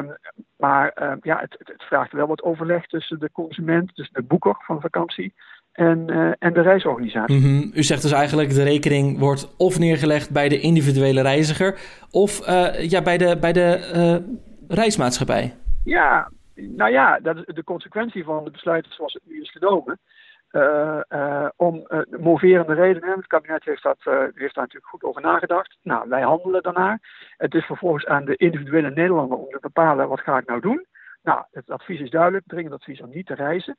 maar 0.58 0.98
uh, 1.02 1.14
ja, 1.22 1.40
het, 1.40 1.56
het, 1.60 1.84
vraagt 1.84 2.12
wel 2.12 2.28
wat 2.28 2.44
overleg 2.44 2.86
tussen 2.86 3.20
de 3.20 3.32
consument, 3.32 3.96
dus 3.96 4.10
de 4.12 4.22
boeker 4.22 4.56
van 4.60 4.82
vakantie, 4.82 5.34
en, 5.72 6.06
uh, 6.10 6.32
en 6.40 6.54
de 6.54 6.62
reisorganisatie. 6.62 7.36
Mm 7.36 7.44
-hmm. 7.44 7.72
U 7.74 7.84
zegt 7.84 8.02
dus 8.02 8.12
eigenlijk 8.12 8.50
de 8.50 8.64
rekening 8.64 9.20
wordt 9.20 9.56
of 9.58 9.80
neergelegd 9.80 10.32
bij 10.32 10.50
de 10.50 10.60
individuele 10.60 11.22
reiziger 11.22 11.80
of 12.12 12.48
uh, 12.48 12.90
ja, 12.90 13.02
bij 13.02 13.18
de, 13.18 13.38
bij 13.40 13.54
de 13.54 13.92
uh, 13.96 14.78
reismaatschappij. 14.78 15.56
Ja, 15.84 16.32
nou 16.56 16.92
ja, 16.92 17.20
dat 17.20 17.38
is 17.38 17.56
de 17.56 17.64
consequentie 17.64 18.24
van 18.24 18.44
de 18.44 18.52
besluiten 18.52 18.94
zoals 18.94 19.14
het 19.14 19.24
nu 19.26 19.42
is 19.42 19.52
genomen. 19.52 20.00
Om 21.56 21.88
moverende 22.10 22.74
redenen, 22.74 23.18
het 23.18 23.28
kabinet 23.28 23.64
heeft, 23.64 23.84
dat, 23.84 23.98
heeft 24.04 24.56
daar 24.56 24.64
natuurlijk 24.64 24.88
goed 24.88 25.04
over 25.04 25.22
nagedacht. 25.22 25.78
Nou, 25.84 26.10
wij 26.10 26.22
handelen 26.22 26.64
daarnaar. 26.64 27.00
Het 27.38 27.54
is 27.54 27.66
vervolgens 27.66 28.06
aan 28.06 28.26
de 28.26 28.36
individuele 28.36 28.90
Nederlander 28.90 29.38
om 29.38 29.50
te 29.50 29.60
bepalen 29.62 30.08
wat 30.08 30.22
ga 30.22 30.38
ik 30.38 30.48
nou 30.48 30.62
doen. 30.62 30.86
Nou, 31.24 31.44
het 31.52 31.70
advies 31.70 32.00
is 32.00 32.10
duidelijk, 32.10 32.44
dringend 32.48 32.74
advies 32.74 33.02
om 33.02 33.10
niet 33.10 33.26
te 33.26 33.34
reizen. 33.34 33.78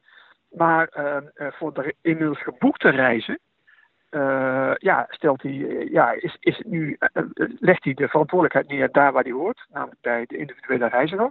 Maar 0.50 0.93
uh, 0.97 1.17
voor 1.35 1.75
de 1.75 1.95
inmiddels 2.00 2.43
geboekte 2.43 2.88
reizen, 2.88 3.38
ja, 4.79 5.07
stelt 5.09 5.43
hij, 5.43 5.52
ja, 5.91 6.12
is, 6.12 6.37
is 6.41 6.62
nu, 6.67 6.99
legt 7.59 7.85
hij 7.85 7.95
de 7.95 8.09
verantwoordelijkheid 8.09 8.69
neer 8.69 8.93
daar 8.93 9.12
waar 9.12 9.25
die 9.25 9.35
hoort, 9.35 9.67
namelijk 9.71 10.00
bij 10.00 10.25
de 10.26 10.37
individuele 10.37 10.88
reiziger. 10.88 11.31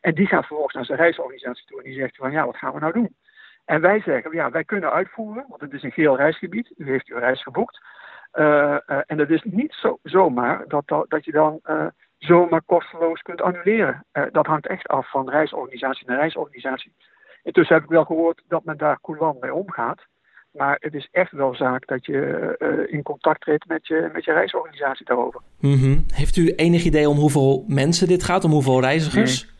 en 0.00 0.14
die 0.14 0.26
gaat 0.26 0.46
vervolgens 0.46 0.74
naar 0.74 0.84
zijn 0.84 0.98
reisorganisatie 0.98 1.66
toe 1.66 1.78
en 1.78 1.84
die 1.84 1.98
zegt 1.98 2.16
van 2.16 2.32
ja, 2.32 2.46
wat 2.46 2.56
gaan 2.56 2.72
we 2.72 2.80
nou 2.80 2.92
doen? 2.92 3.16
En 3.64 3.80
wij 3.80 4.00
zeggen, 4.00 4.32
ja, 4.32 4.50
wij 4.50 4.64
kunnen 4.64 4.92
uitvoeren, 4.92 5.44
want 5.48 5.60
het 5.60 5.72
is 5.72 5.82
een 5.82 5.92
geel 5.92 6.16
reisgebied, 6.16 6.72
u 6.76 6.90
heeft 6.90 7.08
uw 7.08 7.18
reis 7.18 7.42
geboekt. 7.42 7.80
en 9.06 9.16
dat 9.16 9.30
is 9.30 9.42
niet 9.42 9.74
zo, 9.74 9.98
zomaar 10.02 10.64
dat, 10.68 10.82
dat, 10.86 11.10
dat 11.10 11.24
je 11.24 11.32
dan 11.32 11.60
zomaar 12.18 12.62
kosteloos 12.62 13.22
kunt 13.22 13.42
annuleren. 13.42 14.04
dat 14.32 14.46
hangt 14.46 14.66
echt 14.66 14.88
af 14.88 15.10
van 15.10 15.30
reisorganisatie 15.30 16.06
naar 16.06 16.18
reisorganisatie. 16.18 16.92
Intussen 17.42 17.74
heb 17.74 17.84
ik 17.84 17.90
wel 17.90 18.04
gehoord 18.04 18.42
dat 18.48 18.64
men 18.64 18.76
daar 18.76 19.00
coulant 19.00 19.40
mee 19.40 19.54
omgaat. 19.54 20.06
Maar 20.52 20.76
het 20.80 20.94
is 20.94 21.08
echt 21.10 21.32
wel 21.32 21.54
zaak 21.54 21.86
dat 21.86 22.06
je 22.06 22.56
uh, 22.58 22.94
in 22.94 23.02
contact 23.02 23.40
treedt 23.40 23.68
met 23.68 23.86
je, 23.86 24.10
met 24.12 24.24
je 24.24 24.32
reisorganisatie 24.32 25.06
daarover. 25.06 25.40
Mm 25.60 25.78
-hmm. 25.78 26.04
Heeft 26.14 26.36
u 26.36 26.52
enig 26.54 26.84
idee 26.84 27.08
om 27.08 27.16
hoeveel 27.16 27.64
mensen 27.66 28.08
dit 28.08 28.22
gaat, 28.22 28.44
om 28.44 28.50
hoeveel 28.50 28.80
reizigers? 28.80 29.44
Nee. 29.44 29.51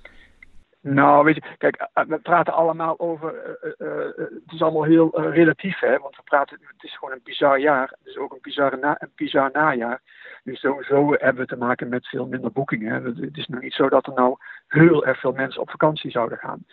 Nou, 0.83 1.25
weet 1.25 1.35
je, 1.35 1.43
kijk, 1.59 1.89
eh, 1.93 2.05
we 2.05 2.19
praten 2.19 2.53
allemaal 2.53 2.99
over. 2.99 3.35
Uh, 3.79 3.89
het 4.17 4.53
is 4.53 4.63
allemaal 4.63 4.83
heel 4.83 5.21
relatief, 5.31 5.79
hè? 5.79 5.99
Want 5.99 6.17
we 6.17 6.23
praten, 6.23 6.59
het 6.61 6.83
is 6.83 6.99
gewoon 6.99 7.15
een 7.15 7.21
bizar 7.25 7.59
jaar. 7.59 7.89
Het 7.89 8.07
is 8.07 8.17
ook 8.17 8.33
een 8.33 8.39
bizar, 8.43 8.79
na, 8.79 8.97
een 8.99 9.13
bizar 9.15 9.51
najaar. 9.53 10.01
Dus 10.45 10.61
sowieso 10.61 11.11
hebben 11.11 11.43
we 11.43 11.47
te 11.47 11.57
maken 11.57 11.89
met 11.89 12.07
veel 12.07 12.27
minder 12.27 12.53
boekingen. 12.53 13.05
Het 13.05 13.37
is 13.37 13.47
nog 13.47 13.61
niet 13.61 13.73
zo 13.73 13.89
dat 13.89 14.07
er 14.07 14.13
nou 14.13 14.37
heel 14.69 15.07
erg 15.07 15.21
veel 15.21 15.33
mensen 15.33 15.61
op 15.61 15.71
vakantie 15.71 16.11
zouden 16.11 16.39
gaan. 16.39 16.65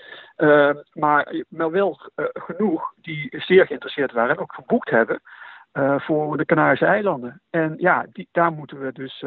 Maar, 0.93 1.43
maar 1.49 1.71
wel 1.71 1.99
genoeg 2.33 2.93
die 3.01 3.27
zeer 3.37 3.65
geïnteresseerd 3.65 4.11
waren 4.11 4.35
en 4.35 4.41
ook 4.41 4.53
geboekt 4.53 4.89
hebben 4.89 5.21
uh, 5.73 5.99
voor 5.99 6.37
de 6.37 6.45
Canarische 6.45 6.85
eilanden. 6.85 7.41
En 7.49 7.73
ja, 7.77 8.05
die, 8.11 8.27
daar 8.31 8.51
moeten 8.51 8.79
we 8.79 8.91
dus, 8.91 9.25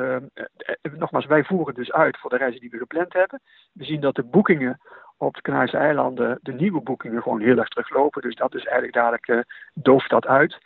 nogmaals, 0.98 1.26
wij 1.26 1.44
voeren 1.44 1.74
dus 1.74 1.92
uit 1.92 2.18
voor 2.18 2.30
de 2.30 2.36
reizen 2.36 2.60
die 2.60 2.70
we 2.70 2.78
gepland 2.78 3.12
hebben. 3.12 3.40
We 3.72 3.84
zien 3.84 4.00
dat 4.00 4.14
de 4.14 4.24
boekingen 4.24 4.80
op 5.16 5.34
de 5.34 5.40
Canarische 5.40 5.76
eilanden, 5.76 6.38
de 6.42 6.52
nieuwe 6.52 6.80
boekingen, 6.80 7.22
gewoon 7.22 7.40
heel 7.40 7.58
erg 7.58 7.68
teruglopen. 7.68 8.22
Dus 8.22 8.34
dat 8.34 8.54
is 8.54 8.64
eigenlijk 8.64 8.94
dadelijk, 8.94 9.46
dooft 9.74 10.10
dat 10.10 10.26
uit. 10.26 10.58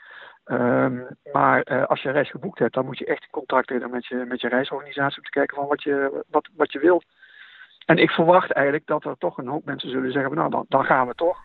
Um, 0.45 1.07
maar 1.33 1.87
als 1.87 2.03
je 2.03 2.09
een 2.09 2.15
reis 2.15 2.31
geboekt 2.31 2.59
hebt, 2.59 2.75
dan 2.75 2.85
moet 2.85 2.99
je 2.99 3.07
echt 3.07 3.23
in 3.23 3.31
contact 3.31 3.67
treden 3.67 3.91
met 3.91 4.07
je, 4.07 4.25
met 4.29 4.41
je 4.41 4.49
reisorganisatie 4.49 5.19
om 5.19 5.25
te 5.25 5.31
kijken 5.31 5.57
van 5.57 5.67
wat 5.67 5.83
je, 5.83 6.25
wat, 6.31 6.49
wat 6.57 6.73
je 6.73 6.79
wilt. 6.79 7.05
En 7.87 7.99
ik 7.99 8.11
verwacht 8.11 8.51
eigenlijk 8.51 8.87
dat 8.87 9.05
er 9.05 9.17
toch 9.19 9.39
een 9.39 9.49
hoop 9.49 9.65
mensen 9.65 9.91
zullen 9.91 10.13
zeggen, 10.13 10.35
nou 10.35 10.51
dan, 10.51 10.65
dan 10.69 10.85
gaan 10.85 11.07
we 11.07 11.15
toch. 11.15 11.45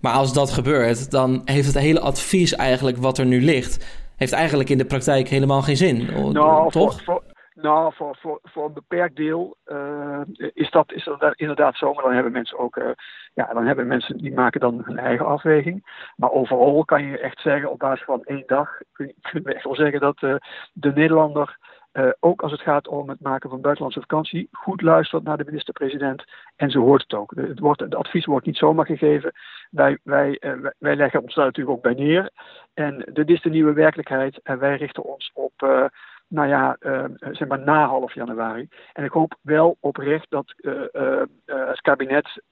Maar 0.00 0.12
als 0.12 0.32
dat 0.32 0.50
gebeurt, 0.50 1.10
dan 1.10 1.42
heeft 1.44 1.66
het 1.66 1.78
hele 1.78 2.00
advies 2.00 2.54
eigenlijk 2.54 2.96
wat 2.96 3.18
er 3.18 3.26
nu 3.26 3.42
ligt, 3.42 4.00
heeft 4.16 4.32
eigenlijk 4.32 4.68
in 4.68 4.78
de 4.78 4.84
praktijk 4.84 5.28
helemaal 5.28 5.62
geen 5.62 5.76
zin. 5.76 6.32
Nou, 6.32 6.70
toch? 6.70 7.02
Voor, 7.02 7.02
voor, 7.04 7.22
nou, 7.54 7.92
voor, 7.94 8.16
voor, 8.20 8.38
voor 8.42 8.64
een 8.64 8.72
beperkt 8.72 9.16
deel 9.16 9.56
uh, 9.66 10.20
is, 10.54 10.70
dat, 10.70 10.92
is 10.92 11.04
dat 11.04 11.34
inderdaad 11.36 11.76
zo. 11.76 11.92
Maar 11.92 12.04
dan 12.04 12.12
hebben 12.12 12.32
mensen 12.32 12.58
ook, 12.58 12.76
uh, 12.76 12.90
ja, 13.34 13.52
dan 13.52 13.66
hebben 13.66 13.86
mensen 13.86 14.16
die 14.16 14.34
maken 14.34 14.60
dan 14.60 14.82
hun 14.84 14.98
eigen 14.98 15.26
afweging. 15.26 15.86
Maar 16.16 16.30
overal 16.30 16.84
kan 16.84 17.04
je 17.04 17.18
echt 17.18 17.40
zeggen, 17.40 17.70
op 17.70 17.78
basis 17.78 18.04
van 18.04 18.22
één 18.24 18.42
dag, 18.46 18.70
kun 18.92 19.14
je 19.22 19.42
echt 19.42 19.64
wel 19.64 19.74
zeggen 19.74 20.00
dat 20.00 20.22
uh, 20.22 20.34
de 20.72 20.92
Nederlander, 20.92 21.58
ook 22.20 22.42
als 22.42 22.52
het 22.52 22.60
gaat 22.60 22.88
om 22.88 23.08
het 23.08 23.20
maken 23.20 23.50
van 23.50 23.60
buitenlandse 23.60 24.00
vakantie, 24.00 24.48
goed 24.52 24.82
luistert 24.82 25.22
naar 25.22 25.36
de 25.36 25.44
minister-president. 25.44 26.24
En 26.56 26.70
ze 26.70 26.78
hoort 26.78 27.02
het 27.02 27.14
ook. 27.14 27.32
Het, 27.36 27.58
wordt, 27.58 27.80
het 27.80 27.94
advies 27.94 28.26
wordt 28.26 28.46
niet 28.46 28.56
zomaar 28.56 28.86
gegeven. 28.86 29.32
Wij, 29.70 29.98
wij, 30.02 30.40
wij 30.78 30.96
leggen 30.96 31.22
ons 31.22 31.34
daar 31.34 31.44
natuurlijk 31.44 31.76
ook 31.76 31.82
bij 31.82 32.04
neer. 32.04 32.30
En 32.74 33.04
dit 33.12 33.28
is 33.28 33.42
de 33.42 33.50
nieuwe 33.50 33.72
werkelijkheid. 33.72 34.40
En 34.42 34.58
wij 34.58 34.76
richten 34.76 35.04
ons 35.04 35.30
op 35.34 35.52
nou 36.28 36.48
ja, 36.48 36.76
zeg 37.20 37.48
maar 37.48 37.60
na 37.60 37.86
half 37.86 38.14
januari. 38.14 38.68
En 38.92 39.04
ik 39.04 39.12
hoop 39.12 39.36
wel 39.42 39.76
oprecht 39.80 40.26
dat 40.30 40.54
het 41.44 41.80
kabinet 41.80 42.42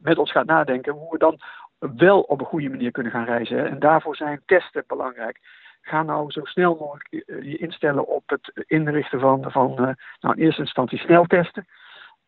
met 0.00 0.18
ons 0.18 0.30
gaat 0.30 0.46
nadenken 0.46 0.92
hoe 0.92 1.10
we 1.10 1.18
dan 1.18 1.40
wel 1.78 2.20
op 2.20 2.40
een 2.40 2.46
goede 2.46 2.68
manier 2.68 2.90
kunnen 2.90 3.12
gaan 3.12 3.24
reizen. 3.24 3.68
En 3.68 3.78
daarvoor 3.78 4.16
zijn 4.16 4.42
testen 4.46 4.84
belangrijk. 4.86 5.38
Ga 5.80 6.02
nou 6.02 6.30
zo 6.30 6.44
snel 6.44 6.76
mogelijk 6.80 7.08
je 7.44 7.56
instellen 7.56 8.06
op 8.06 8.22
het 8.26 8.64
inrichten 8.66 9.20
van, 9.20 9.44
van 9.50 9.74
nou, 10.20 10.36
in 10.36 10.44
eerste 10.44 10.60
instantie 10.60 10.98
sneltesten. 10.98 11.66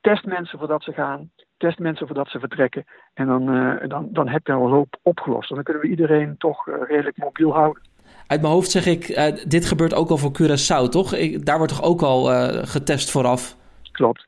Test 0.00 0.25
mensen 0.25 0.59
voordat 0.59 0.83
ze 0.83 0.92
gaan, 0.92 1.30
test 1.57 1.78
mensen 1.78 2.07
voordat 2.07 2.28
ze 2.28 2.38
vertrekken. 2.38 2.85
En 3.14 3.26
dan, 3.26 3.47
dan, 3.88 4.09
dan 4.12 4.28
heb 4.28 4.47
je 4.47 4.52
al 4.52 4.64
een 4.64 4.73
hoop 4.73 4.99
opgelost. 5.02 5.49
dan 5.49 5.62
kunnen 5.62 5.83
we 5.83 5.88
iedereen 5.88 6.37
toch 6.38 6.66
redelijk 6.66 7.16
mobiel 7.16 7.52
houden. 7.52 7.83
Uit 8.26 8.40
mijn 8.40 8.52
hoofd 8.52 8.71
zeg 8.71 8.87
ik, 8.87 9.07
dit 9.50 9.64
gebeurt 9.64 9.95
ook 9.95 10.11
al 10.11 10.16
voor 10.16 10.33
Curaçao, 10.42 10.88
toch? 10.88 11.14
Ik, 11.14 11.47
daar 11.47 11.59
wordt 11.59 11.73
toch 11.73 11.85
ook 11.85 12.02
al 12.02 12.25
getest 12.66 13.11
vooraf? 13.11 13.57
Klopt, 13.92 14.26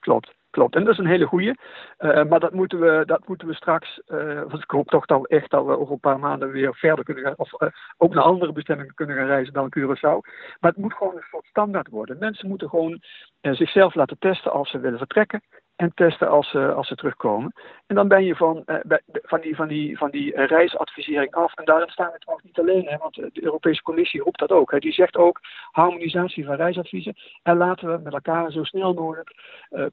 klopt 0.00 0.40
klopt. 0.52 0.74
En 0.74 0.84
dat 0.84 0.92
is 0.92 0.98
een 0.98 1.06
hele 1.06 1.26
goede. 1.26 1.56
Uh, 1.98 2.24
maar 2.24 2.40
dat 2.40 2.52
moeten 2.52 2.80
we, 2.80 3.02
dat 3.06 3.28
moeten 3.28 3.48
we 3.48 3.54
straks. 3.54 4.00
Uh, 4.08 4.40
want 4.40 4.62
ik 4.62 4.70
hoop 4.70 4.88
toch 4.88 5.26
echt 5.26 5.50
dat 5.50 5.64
we 5.64 5.78
over 5.78 5.92
een 5.92 6.00
paar 6.00 6.18
maanden 6.18 6.50
weer 6.50 6.74
verder 6.74 7.04
kunnen 7.04 7.24
gaan. 7.24 7.34
Of 7.36 7.60
uh, 7.62 7.68
ook 7.96 8.14
naar 8.14 8.24
andere 8.24 8.52
bestemmingen 8.52 8.94
kunnen 8.94 9.16
gaan 9.16 9.26
reizen 9.26 9.52
dan 9.52 9.72
Curaçao. 9.78 10.18
Maar 10.60 10.70
het 10.70 10.76
moet 10.76 10.94
gewoon 10.94 11.16
een 11.16 11.30
soort 11.30 11.46
standaard 11.46 11.88
worden. 11.88 12.18
Mensen 12.18 12.48
moeten 12.48 12.68
gewoon 12.68 13.02
zichzelf 13.40 13.94
laten 13.94 14.18
testen 14.18 14.52
als 14.52 14.70
ze 14.70 14.78
willen 14.78 14.98
vertrekken 14.98 15.42
en 15.76 15.92
testen 15.94 16.28
als 16.28 16.50
ze, 16.50 16.72
als 16.72 16.88
ze 16.88 16.94
terugkomen. 16.94 17.52
En 17.86 17.94
dan 17.94 18.08
ben 18.08 18.24
je 18.24 18.36
van, 18.36 18.62
uh, 18.66 18.76
van, 19.22 19.40
die, 19.40 19.56
van, 19.56 19.68
die, 19.68 19.98
van 19.98 20.10
die 20.10 20.36
reisadvisering 20.36 21.34
af. 21.34 21.54
En 21.54 21.64
daarin 21.64 21.88
staan 21.88 22.12
we 22.12 22.18
trouwens 22.18 22.46
niet 22.46 22.58
alleen, 22.58 22.86
hè, 22.86 22.96
want 22.96 23.14
de 23.14 23.44
Europese 23.44 23.82
Commissie 23.82 24.22
roept 24.22 24.38
dat 24.38 24.50
ook. 24.50 24.70
Hè. 24.70 24.78
Die 24.78 24.92
zegt 24.92 25.16
ook 25.16 25.40
harmonisatie 25.70 26.44
van 26.44 26.54
reisadviezen. 26.54 27.14
En 27.42 27.56
laten 27.56 27.92
we 27.92 28.00
met 28.02 28.12
elkaar 28.12 28.50
zo 28.50 28.64
snel 28.64 28.94
mogelijk 28.94 29.34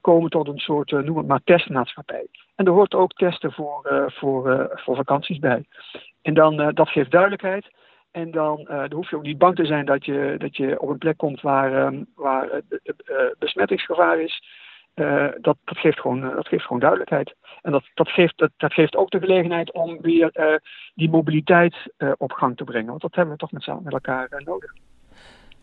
komen 0.00 0.30
tot 0.30 0.48
een 0.48 0.58
soort, 0.58 0.90
noem 0.90 1.16
het 1.16 1.26
maar, 1.26 1.40
testmaatschappij. 1.44 2.26
En 2.54 2.66
er 2.66 2.72
hoort 2.72 2.94
ook 2.94 3.12
testen 3.12 3.52
voor, 3.52 4.10
voor, 4.14 4.70
voor 4.74 4.96
vakanties 4.96 5.38
bij. 5.38 5.64
En 6.22 6.34
dan, 6.34 6.74
dat 6.74 6.88
geeft 6.88 7.10
duidelijkheid. 7.10 7.70
En 8.10 8.30
dan, 8.30 8.64
dan, 8.64 8.92
hoef 8.92 9.10
je 9.10 9.16
ook 9.16 9.22
niet 9.22 9.38
bang 9.38 9.56
te 9.56 9.66
zijn 9.66 9.84
dat 9.86 10.04
je, 10.04 10.34
dat 10.38 10.56
je 10.56 10.80
op 10.80 10.88
een 10.88 10.98
plek 10.98 11.16
komt 11.16 11.40
waar, 11.40 11.86
um, 11.86 12.06
waar 12.14 12.60
besmettingsgevaar 13.38 14.20
is. 14.20 14.42
Uh, 15.00 15.26
dat, 15.40 15.56
dat, 15.64 15.78
geeft 15.78 16.00
gewoon, 16.00 16.24
uh, 16.24 16.34
dat 16.34 16.48
geeft 16.48 16.64
gewoon 16.64 16.80
duidelijkheid. 16.80 17.34
En 17.62 17.72
dat, 17.72 17.84
dat, 17.94 18.08
geeft, 18.08 18.38
dat, 18.56 18.72
geeft 18.72 18.96
ook 18.96 19.10
de 19.10 19.18
gelegenheid 19.18 19.72
om 19.72 20.00
weer 20.00 20.30
uh, 20.32 20.56
die 20.94 21.10
mobiliteit 21.10 21.76
op 22.16 22.32
gang 22.32 22.56
te 22.56 22.64
brengen. 22.64 22.88
Want 22.88 23.00
dat 23.00 23.14
hebben 23.14 23.34
we 23.34 23.40
toch 23.40 23.52
met, 23.52 23.82
met 23.82 23.92
elkaar 23.92 24.42
nodig. 24.44 24.72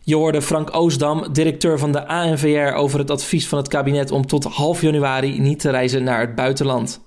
Je 0.00 0.16
hoorde 0.16 0.42
Frank 0.42 0.74
Oosdam, 0.74 1.32
directeur 1.32 1.78
van 1.78 1.92
de 1.92 2.06
ANVR, 2.06 2.74
over 2.74 2.98
het 2.98 3.10
advies 3.10 3.48
van 3.48 3.58
het 3.58 3.68
kabinet 3.68 4.10
om 4.10 4.26
tot 4.26 4.44
half 4.44 4.80
januari 4.80 5.40
niet 5.40 5.60
te 5.60 5.70
reizen 5.70 6.04
naar 6.04 6.20
het 6.20 6.34
buitenland. 6.34 7.06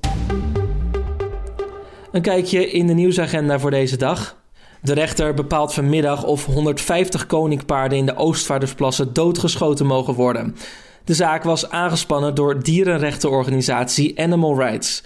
Een 2.11 2.21
kijkje 2.21 2.71
in 2.71 2.88
de 2.88 2.93
nieuwsagenda 2.93 3.59
voor 3.59 3.71
deze 3.71 3.97
dag. 3.97 4.39
De 4.81 4.93
rechter 4.93 5.33
bepaalt 5.33 5.73
vanmiddag 5.73 6.23
of 6.25 6.45
150 6.45 7.25
koninkpaarden 7.25 7.97
in 7.97 8.05
de 8.05 8.15
Oostvaardersplassen 8.15 9.13
doodgeschoten 9.13 9.85
mogen 9.85 10.13
worden. 10.13 10.55
De 11.03 11.13
zaak 11.13 11.43
was 11.43 11.70
aangespannen 11.70 12.36
door 12.36 12.63
dierenrechtenorganisatie 12.63 14.20
Animal 14.20 14.58
Rights. 14.60 15.03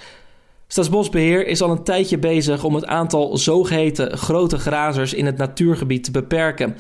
Staatsbosbeheer 0.68 1.48
is 1.48 1.62
al 1.62 1.70
een 1.70 1.84
tijdje 1.84 2.18
bezig 2.18 2.64
om 2.64 2.76
het 2.76 2.86
aantal 2.86 3.38
zogeheten 3.38 4.18
grote 4.18 4.58
grazers 4.58 5.14
in 5.14 5.26
het 5.26 5.38
natuurgebied 5.38 6.04
te 6.04 6.12
beperken. 6.12 6.78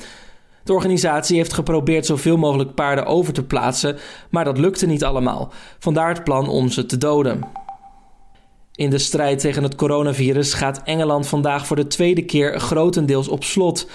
De 0.63 0.73
organisatie 0.73 1.37
heeft 1.37 1.53
geprobeerd 1.53 2.05
zoveel 2.05 2.37
mogelijk 2.37 2.73
paarden 2.73 3.05
over 3.05 3.33
te 3.33 3.43
plaatsen, 3.43 3.97
maar 4.29 4.43
dat 4.43 4.57
lukte 4.57 4.85
niet 4.85 5.03
allemaal. 5.03 5.51
Vandaar 5.79 6.09
het 6.09 6.23
plan 6.23 6.49
om 6.49 6.69
ze 6.69 6.85
te 6.85 6.97
doden. 6.97 7.39
In 8.75 8.89
de 8.89 8.97
strijd 8.97 9.39
tegen 9.39 9.63
het 9.63 9.75
coronavirus 9.75 10.53
gaat 10.53 10.81
Engeland 10.83 11.27
vandaag 11.27 11.67
voor 11.67 11.75
de 11.75 11.87
tweede 11.87 12.25
keer 12.25 12.59
grotendeels 12.59 13.27
op 13.27 13.43
slot. 13.43 13.87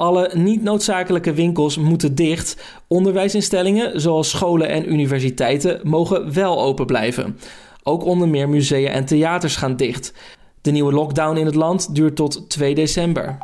Alle 0.00 0.30
niet 0.34 0.62
noodzakelijke 0.62 1.32
winkels 1.32 1.76
moeten 1.76 2.14
dicht. 2.14 2.56
Onderwijsinstellingen, 2.88 4.00
zoals 4.00 4.30
scholen 4.30 4.68
en 4.68 4.92
universiteiten, 4.92 5.80
mogen 5.82 6.32
wel 6.32 6.60
open 6.60 6.86
blijven. 6.86 7.38
Ook 7.82 8.04
onder 8.04 8.28
meer 8.28 8.48
musea 8.48 8.90
en 8.90 9.04
theaters 9.04 9.56
gaan 9.56 9.76
dicht. 9.76 10.12
De 10.60 10.70
nieuwe 10.70 10.92
lockdown 10.92 11.36
in 11.36 11.46
het 11.46 11.54
land 11.54 11.94
duurt 11.94 12.16
tot 12.16 12.50
2 12.50 12.74
december. 12.74 13.38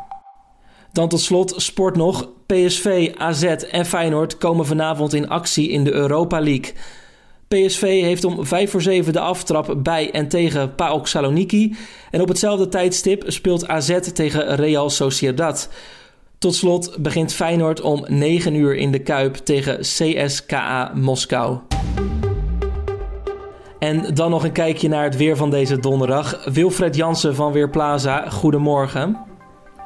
Dan 0.91 1.09
tot 1.09 1.19
slot 1.19 1.53
sport 1.57 1.95
nog. 1.95 2.29
PSV, 2.45 3.11
AZ 3.17 3.43
en 3.43 3.85
Feyenoord 3.85 4.37
komen 4.37 4.65
vanavond 4.65 5.13
in 5.13 5.29
actie 5.29 5.69
in 5.69 5.83
de 5.83 5.93
Europa 5.93 6.41
League. 6.41 6.73
PSV 7.47 8.01
heeft 8.01 8.23
om 8.23 8.45
5 8.45 8.71
voor 8.71 8.81
7 8.81 9.13
de 9.13 9.19
aftrap 9.19 9.75
bij 9.77 10.11
en 10.11 10.27
tegen 10.27 10.75
PAOK 10.75 11.07
Saloniki. 11.07 11.75
En 12.11 12.21
op 12.21 12.27
hetzelfde 12.27 12.67
tijdstip 12.67 13.23
speelt 13.27 13.67
AZ 13.67 13.99
tegen 14.13 14.55
Real 14.55 14.89
Sociedad. 14.89 15.69
Tot 16.39 16.55
slot 16.55 16.97
begint 16.99 17.33
Feyenoord 17.33 17.81
om 17.81 18.05
9 18.07 18.55
uur 18.55 18.75
in 18.75 18.91
de 18.91 18.99
Kuip 18.99 19.35
tegen 19.35 19.79
CSKA 19.79 20.91
Moskou. 20.95 21.57
En 23.79 24.13
dan 24.13 24.29
nog 24.29 24.43
een 24.43 24.51
kijkje 24.51 24.87
naar 24.87 25.03
het 25.03 25.15
weer 25.15 25.37
van 25.37 25.49
deze 25.49 25.79
donderdag. 25.79 26.45
Wilfred 26.45 26.95
Jansen 26.95 27.35
van 27.35 27.51
Weerplaza, 27.51 28.29
goedemorgen. 28.29 29.17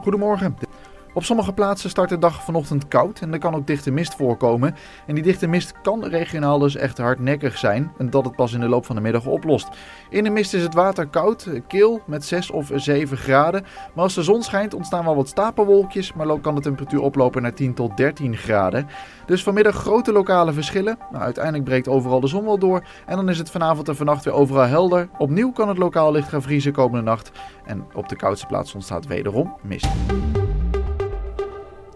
Goedemorgen. 0.02 0.71
Op 1.14 1.24
sommige 1.24 1.54
plaatsen 1.54 1.90
start 1.90 2.10
de 2.10 2.20
dag 2.20 2.44
vanochtend 2.44 2.88
koud 2.88 3.20
en 3.20 3.34
er 3.34 3.40
kan 3.40 3.56
ook 3.56 3.68
dichte 3.68 3.92
mist 3.92 4.16
voorkomen. 4.16 4.76
En 5.08 5.16
die 5.16 5.24
dichte 5.24 5.48
mist 5.48 5.74
kan 5.82 6.06
regionaal 6.06 6.60
dus 6.60 6.76
echt 6.76 6.98
hardnekkig 6.98 7.58
zijn 7.58 7.92
en 7.98 8.10
dat 8.10 8.26
het 8.26 8.36
pas 8.36 8.54
in 8.54 8.60
de 8.60 8.68
loop 8.68 8.86
van 8.86 8.96
de 8.96 9.02
middag 9.02 9.26
oplost. 9.26 9.70
In 10.10 10.24
de 10.24 10.30
mist 10.30 10.54
is 10.54 10.62
het 10.62 10.74
water 10.74 11.08
koud, 11.08 11.50
kil 11.68 12.02
met 12.06 12.26
6 12.26 12.52
of 12.52 12.72
7 12.76 13.18
graden. 13.18 13.66
Maar 13.94 14.04
als 14.04 14.14
de 14.14 14.24
zon 14.24 14.44
schijnt 14.44 14.74
ontstaan 14.74 15.06
wel 15.06 15.16
wat 15.16 15.28
stapelwolkjes, 15.28 16.14
maar 16.14 16.40
kan 16.40 16.56
de 16.56 16.62
temperatuur 16.62 17.02
oplopen 17.02 17.42
naar 17.42 17.54
10 17.54 17.74
tot 17.74 17.98
13 17.98 18.38
graden. 18.38 18.88
Dus 19.26 19.44
vanmiddag 19.44 19.76
grote 19.76 20.12
lokale 20.12 20.54
verschillen. 20.54 20.98
Nou, 21.12 21.24
uiteindelijk 21.24 21.64
breekt 21.64 21.88
overal 21.88 22.20
de 22.20 22.28
zon 22.28 22.46
wel 22.46 22.58
door 22.58 22.84
en 23.06 23.16
dan 23.16 23.30
is 23.30 23.38
het 23.38 23.52
vanavond 23.52 23.88
en 23.88 23.96
vannacht 23.96 24.26
weer 24.26 24.34
overal 24.34 24.66
helder. 24.66 25.10
Opnieuw 25.18 25.52
kan 25.52 25.68
het 25.68 25.78
lokaal 25.78 26.12
licht 26.12 26.30
gaan 26.30 26.42
vriezen 26.42 26.72
komende 26.72 27.04
nacht 27.04 27.32
en 27.66 27.86
op 27.94 28.10
de 28.10 28.16
koudste 28.16 28.46
plaats 28.46 28.74
ontstaat 28.74 29.06
wederom 29.06 29.56
mist. 29.62 29.88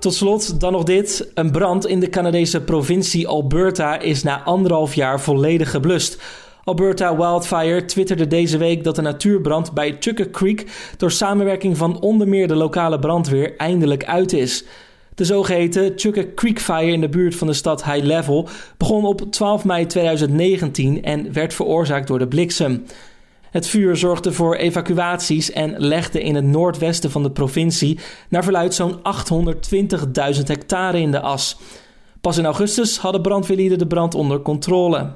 Tot 0.05 0.13
slot 0.13 0.59
dan 0.59 0.71
nog 0.71 0.83
dit. 0.83 1.31
Een 1.33 1.51
brand 1.51 1.87
in 1.87 1.99
de 1.99 2.09
Canadese 2.09 2.61
provincie 2.61 3.27
Alberta 3.27 3.99
is 3.99 4.23
na 4.23 4.43
anderhalf 4.43 4.93
jaar 4.93 5.21
volledig 5.21 5.71
geblust. 5.71 6.21
Alberta 6.63 7.17
Wildfire 7.17 7.85
twitterde 7.85 8.27
deze 8.27 8.57
week 8.57 8.83
dat 8.83 8.95
de 8.95 9.01
natuurbrand 9.01 9.73
bij 9.73 9.95
Chucker 9.99 10.29
Creek 10.29 10.65
door 10.97 11.11
samenwerking 11.11 11.77
van 11.77 11.99
onder 12.01 12.27
meer 12.27 12.47
de 12.47 12.55
lokale 12.55 12.99
brandweer 12.99 13.55
eindelijk 13.57 14.05
uit 14.05 14.33
is. 14.33 14.63
De 15.15 15.23
zogeheten 15.23 15.93
Chucker 15.95 16.33
Creek 16.33 16.59
Fire 16.59 16.91
in 16.91 17.01
de 17.01 17.09
buurt 17.09 17.35
van 17.35 17.47
de 17.47 17.53
stad 17.53 17.83
High 17.83 18.05
Level 18.05 18.47
begon 18.77 19.05
op 19.05 19.21
12 19.31 19.65
mei 19.65 19.85
2019 19.85 21.03
en 21.03 21.33
werd 21.33 21.53
veroorzaakt 21.53 22.07
door 22.07 22.19
de 22.19 22.27
bliksem. 22.27 22.85
Het 23.55 23.67
vuur 23.67 23.95
zorgde 23.95 24.31
voor 24.31 24.55
evacuaties 24.55 25.51
en 25.51 25.73
legde 25.77 26.21
in 26.21 26.35
het 26.35 26.43
noordwesten 26.43 27.11
van 27.11 27.23
de 27.23 27.31
provincie 27.31 27.99
naar 28.29 28.43
verluid 28.43 28.73
zo'n 28.73 28.97
820.000 28.97 30.43
hectare 30.43 30.99
in 30.99 31.11
de 31.11 31.19
as. 31.19 31.57
Pas 32.21 32.37
in 32.37 32.45
augustus 32.45 32.97
hadden 32.97 33.21
brandweerlieden 33.21 33.77
de 33.77 33.87
brand 33.87 34.15
onder 34.15 34.41
controle. 34.41 35.11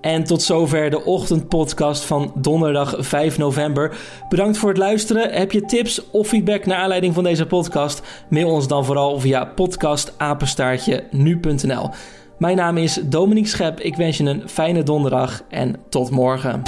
En 0.00 0.24
tot 0.24 0.42
zover 0.42 0.90
de 0.90 1.04
ochtendpodcast 1.04 2.04
van 2.04 2.32
donderdag 2.34 2.94
5 2.98 3.38
november. 3.38 3.96
Bedankt 4.28 4.58
voor 4.58 4.68
het 4.68 4.78
luisteren. 4.78 5.32
Heb 5.32 5.52
je 5.52 5.64
tips 5.64 6.10
of 6.10 6.28
feedback 6.28 6.66
naar 6.66 6.78
aanleiding 6.78 7.14
van 7.14 7.24
deze 7.24 7.46
podcast? 7.46 8.02
Mail 8.28 8.48
ons 8.48 8.68
dan 8.68 8.84
vooral 8.84 9.20
via 9.20 9.44
podcastapenstaartje 9.44 11.04
nu.nl. 11.10 11.90
Mijn 12.38 12.56
naam 12.56 12.76
is 12.76 13.00
Dominique 13.04 13.48
Schep. 13.48 13.80
Ik 13.80 13.96
wens 13.96 14.16
je 14.16 14.24
een 14.24 14.48
fijne 14.48 14.82
donderdag 14.82 15.42
en 15.48 15.76
tot 15.88 16.10
morgen. 16.10 16.62